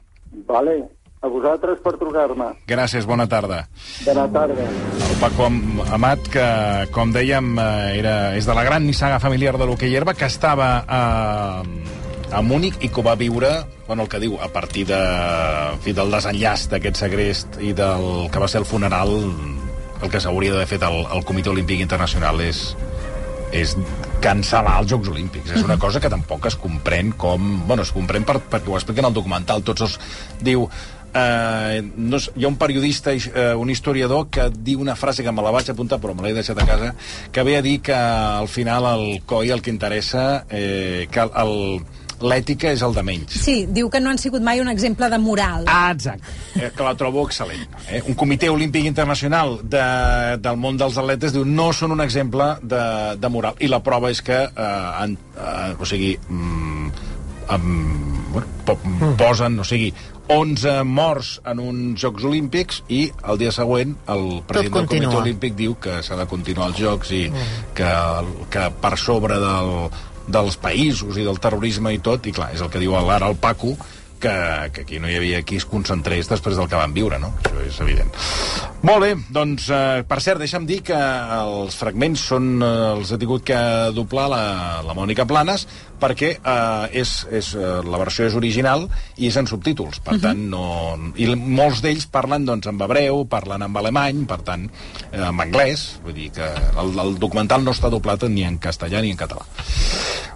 Vale, 0.47 0.77
a 1.25 1.29
vosaltres 1.31 1.79
per 1.83 1.95
trucar-me. 1.97 2.51
Gràcies, 2.69 3.07
bona 3.09 3.25
tarda. 3.31 3.63
Bona 4.05 4.27
tarda. 4.31 4.67
El 5.09 5.15
Paco 5.21 5.47
Am- 5.49 5.81
Amat, 5.97 6.27
que, 6.31 6.45
com 6.93 7.11
dèiem, 7.15 7.55
eh, 7.59 7.97
era, 7.99 8.15
és 8.37 8.45
de 8.45 8.53
la 8.53 8.63
gran 8.67 8.85
nissaga 8.85 9.19
familiar 9.23 9.57
de 9.57 9.65
l'hoquei 9.65 9.95
herba, 9.97 10.13
que 10.13 10.29
estava 10.29 10.69
a, 10.87 11.01
a 12.31 12.41
Múnich 12.45 12.77
i 12.85 12.89
que 12.93 13.01
va 13.05 13.15
viure, 13.17 13.51
bueno, 13.87 14.03
el 14.05 14.09
que 14.09 14.19
diu, 14.21 14.37
a 14.41 14.49
partir 14.53 14.85
de, 14.89 15.01
en 15.73 15.81
fi, 15.81 15.93
del 15.97 16.11
desenllaç 16.13 16.69
d'aquest 16.71 17.01
segrest 17.05 17.59
i 17.61 17.73
del 17.73 18.27
que 18.31 18.41
va 18.41 18.47
ser 18.51 18.61
el 18.61 18.69
funeral, 18.69 19.13
el 20.01 20.09
que 20.11 20.19
s'hauria 20.21 20.53
d'haver 20.53 20.67
fet 20.69 20.83
el, 20.85 21.05
el 21.15 21.23
Comitè 21.25 21.49
Olímpic 21.49 21.79
Internacional 21.81 22.41
és, 22.45 22.75
és 23.55 23.75
cancel·lar 24.25 24.79
els 24.81 24.89
Jocs 24.91 25.09
Olímpics. 25.13 25.53
És 25.55 25.63
una 25.63 25.77
cosa 25.79 26.01
que 26.01 26.09
tampoc 26.11 26.45
es 26.49 26.57
comprèn 26.59 27.13
com... 27.17 27.63
Bueno, 27.69 27.85
es 27.85 27.93
comprèn 27.95 28.25
per, 28.27 28.39
perquè 28.51 28.69
ho 28.73 28.75
expliquen 28.77 29.05
al 29.07 29.13
documental. 29.15 29.63
Tots 29.63 29.85
els... 29.87 29.97
Diu... 30.41 30.67
Eh, 31.15 31.81
no, 31.95 32.17
és- 32.17 32.29
hi 32.35 32.43
ha 32.43 32.47
un 32.49 32.57
periodista, 32.59 33.13
eh, 33.13 33.53
un 33.55 33.69
historiador, 33.69 34.27
que 34.29 34.49
diu 34.51 34.81
una 34.81 34.95
frase 34.99 35.23
que 35.23 35.31
me 35.31 35.41
la 35.41 35.51
vaig 35.55 35.69
apuntar, 35.71 35.99
però 36.03 36.13
me 36.13 36.23
l'he 36.27 36.33
deixat 36.35 36.59
a 36.59 36.65
casa, 36.67 36.93
que 37.31 37.43
ve 37.43 37.55
a 37.57 37.61
dir 37.61 37.79
que 37.81 37.93
al 37.95 38.49
final 38.49 38.83
el 38.93 39.21
COI 39.25 39.51
el 39.51 39.61
que 39.61 39.69
interessa, 39.71 40.45
eh, 40.49 41.07
que 41.09 41.21
el, 41.21 41.79
l'ètica 42.19 42.71
és 42.71 42.81
el 42.81 42.93
de 42.95 43.03
menys. 43.03 43.31
Sí, 43.45 43.65
diu 43.67 43.89
que 43.91 43.99
no 43.99 44.09
han 44.09 44.17
sigut 44.19 44.41
mai 44.43 44.59
un 44.59 44.67
exemple 44.71 45.07
de 45.11 45.17
moral. 45.19 45.63
Ah, 45.67 45.91
exacte, 45.93 46.23
eh, 46.55 46.71
que 46.75 46.83
la 46.83 46.95
trobo 46.95 47.23
excel·lent. 47.27 47.67
Eh? 47.89 48.01
Un 48.07 48.15
comitè 48.15 48.49
olímpic 48.51 48.85
internacional 48.87 49.59
de, 49.63 49.83
del 50.39 50.57
món 50.57 50.75
dels 50.79 50.97
atletes 50.97 51.31
diu 51.35 51.45
no 51.45 51.71
són 51.75 51.91
un 51.95 52.01
exemple 52.03 52.57
de, 52.61 52.83
de 53.19 53.29
moral. 53.29 53.55
I 53.59 53.67
la 53.71 53.79
prova 53.83 54.11
és 54.11 54.21
que, 54.21 54.41
eh, 54.47 54.67
han, 54.99 55.15
eh, 55.35 55.75
o 55.79 55.85
sigui, 55.85 56.17
mm, 56.27 56.91
um, 57.55 58.31
bueno, 58.33 58.47
po 58.65 58.77
posen, 59.19 59.59
o 59.59 59.63
sigui, 59.67 59.93
11 60.27 60.83
morts 60.89 61.35
en 61.45 61.61
uns 61.61 62.01
Jocs 62.01 62.25
Olímpics 62.25 62.81
i 62.89 63.05
el 63.29 63.37
dia 63.41 63.51
següent 63.53 63.93
el 64.09 64.25
president 64.47 64.89
del. 64.89 64.89
Comitè 64.89 65.21
Olímpic 65.21 65.57
diu 65.57 65.75
que 65.81 65.99
s'ha 66.05 66.17
de 66.17 66.25
continuar 66.29 66.71
els 66.71 66.81
Jocs 66.81 67.13
i 67.13 67.23
que, 67.77 67.91
que 68.53 68.65
per 68.81 68.95
sobre 69.01 69.37
del, 69.41 69.75
dels 70.27 70.57
països 70.61 71.19
i 71.21 71.25
del 71.27 71.37
terrorisme 71.41 71.93
i 71.93 72.01
tot, 72.01 72.25
i 72.25 72.33
clar, 72.33 72.49
és 72.55 72.63
el 72.65 72.71
que 72.73 72.81
diu 72.81 72.97
ara 72.97 73.29
el 73.29 73.37
Paco, 73.37 73.75
que, 74.21 74.35
que 74.73 74.85
aquí 74.85 74.99
no 75.01 75.09
hi 75.09 75.17
havia 75.19 75.41
qui 75.47 75.59
es 75.61 75.67
concentrés 75.69 76.29
després 76.31 76.57
del 76.57 76.69
que 76.71 76.79
van 76.79 76.93
viure, 76.95 77.19
no? 77.21 77.33
Això 77.43 77.65
és 77.65 77.79
evident. 77.85 78.11
Molt 78.85 79.01
bé, 79.01 79.11
doncs, 79.33 79.67
eh, 79.73 80.03
per 80.05 80.19
cert, 80.21 80.37
deixa'm 80.41 80.67
dir 80.69 80.81
que 80.85 80.97
els 81.39 81.75
fragments 81.79 82.21
són, 82.29 82.51
eh, 82.61 82.71
els 82.93 83.11
ha 83.11 83.17
tingut 83.21 83.45
que 83.47 83.57
doblar 83.95 84.27
la, 84.29 84.43
la 84.85 84.95
Mònica 84.97 85.25
Planes 85.25 85.65
perquè 86.01 86.35
eh, 86.35 86.99
és, 87.01 87.15
és, 87.33 87.51
eh, 87.57 87.79
la 87.87 88.01
versió 88.01 88.27
és 88.29 88.35
original 88.37 88.85
i 89.17 89.31
és 89.31 89.39
en 89.41 89.49
subtítols, 89.49 90.01
per 90.05 90.19
tant, 90.21 90.45
no... 90.51 90.65
I 91.17 91.31
molts 91.33 91.81
d'ells 91.85 92.05
parlen, 92.13 92.45
doncs, 92.45 92.69
en 92.69 92.81
hebreu, 92.85 93.23
parlen 93.31 93.65
en 93.65 93.81
alemany, 93.81 94.25
per 94.29 94.41
tant, 94.45 94.67
eh, 95.09 95.23
en 95.23 95.41
anglès, 95.47 95.87
vull 96.05 96.17
dir 96.17 96.29
que 96.35 96.51
el, 96.75 96.93
el 97.01 97.17
documental 97.21 97.65
no 97.65 97.73
està 97.73 97.89
doblat 97.93 98.27
ni 98.29 98.45
en 98.45 98.59
castellà 98.61 99.01
ni 99.01 99.15
en 99.15 99.19
català. 99.19 99.47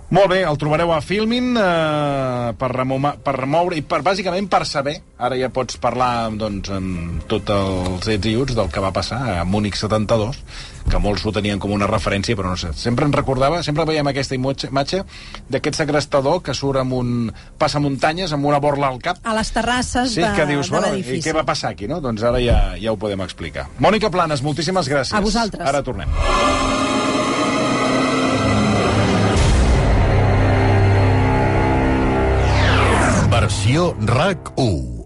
Molt 0.10 0.32
bé, 0.32 0.40
el 0.42 0.58
trobareu 0.58 0.90
a 0.90 1.04
Filmin 1.06 1.52
eh, 1.54 2.54
per, 2.58 2.70
remoma, 2.74 3.12
per 3.22 3.36
remoure 3.36 3.78
i 3.78 3.84
per, 3.86 4.00
bàsicament 4.02 4.48
per 4.50 4.64
saber, 4.66 4.96
ara 5.22 5.38
ja 5.38 5.52
pots 5.54 5.78
parlar 5.78 6.32
doncs, 6.34 6.72
amb 6.74 7.28
tots 7.30 7.54
els 7.54 8.10
ets 8.16 8.32
i 8.32 8.34
uts 8.42 8.58
del 8.58 8.72
que 8.74 8.82
va 8.82 8.90
passar 8.96 9.20
a 9.36 9.46
Múnich 9.46 9.78
72, 9.78 10.40
que 10.90 10.98
molts 11.04 11.28
ho 11.30 11.36
tenien 11.36 11.62
com 11.62 11.76
una 11.78 11.86
referència, 11.86 12.34
però 12.40 12.56
no 12.56 12.58
sé, 12.58 12.74
sempre 12.74 13.06
ens 13.06 13.20
recordava, 13.20 13.62
sempre 13.62 13.86
veiem 13.86 14.10
aquesta 14.10 14.34
imatge, 14.34 14.72
imatge 14.74 15.04
d'aquest 15.54 15.78
segrestador 15.84 16.42
que 16.42 16.58
surt 16.58 16.82
amb 16.82 16.98
un 16.98 17.16
passamuntanyes 17.62 18.34
amb 18.34 18.50
una 18.50 18.58
borla 18.58 18.90
al 18.90 18.98
cap, 19.06 19.22
A 19.22 19.38
les 19.38 19.54
terrasses 19.54 20.16
Sí, 20.18 20.26
de, 20.26 20.34
que 20.34 20.50
dius, 20.50 20.74
de 20.74 20.80
bueno, 20.80 20.96
i 20.98 21.22
què 21.22 21.38
va 21.38 21.46
passar 21.46 21.76
aquí, 21.76 21.86
no? 21.86 22.02
Doncs 22.02 22.26
ara 22.26 22.42
ja, 22.42 22.60
ja 22.82 22.98
ho 22.98 22.98
podem 22.98 23.22
explicar. 23.30 23.70
Mònica 23.78 24.10
Planes, 24.10 24.42
moltíssimes 24.42 24.90
gràcies. 24.90 25.14
A 25.14 25.22
vosaltres. 25.22 25.70
Ara 25.70 25.86
tornem. 25.86 26.89
Radio 33.80 34.99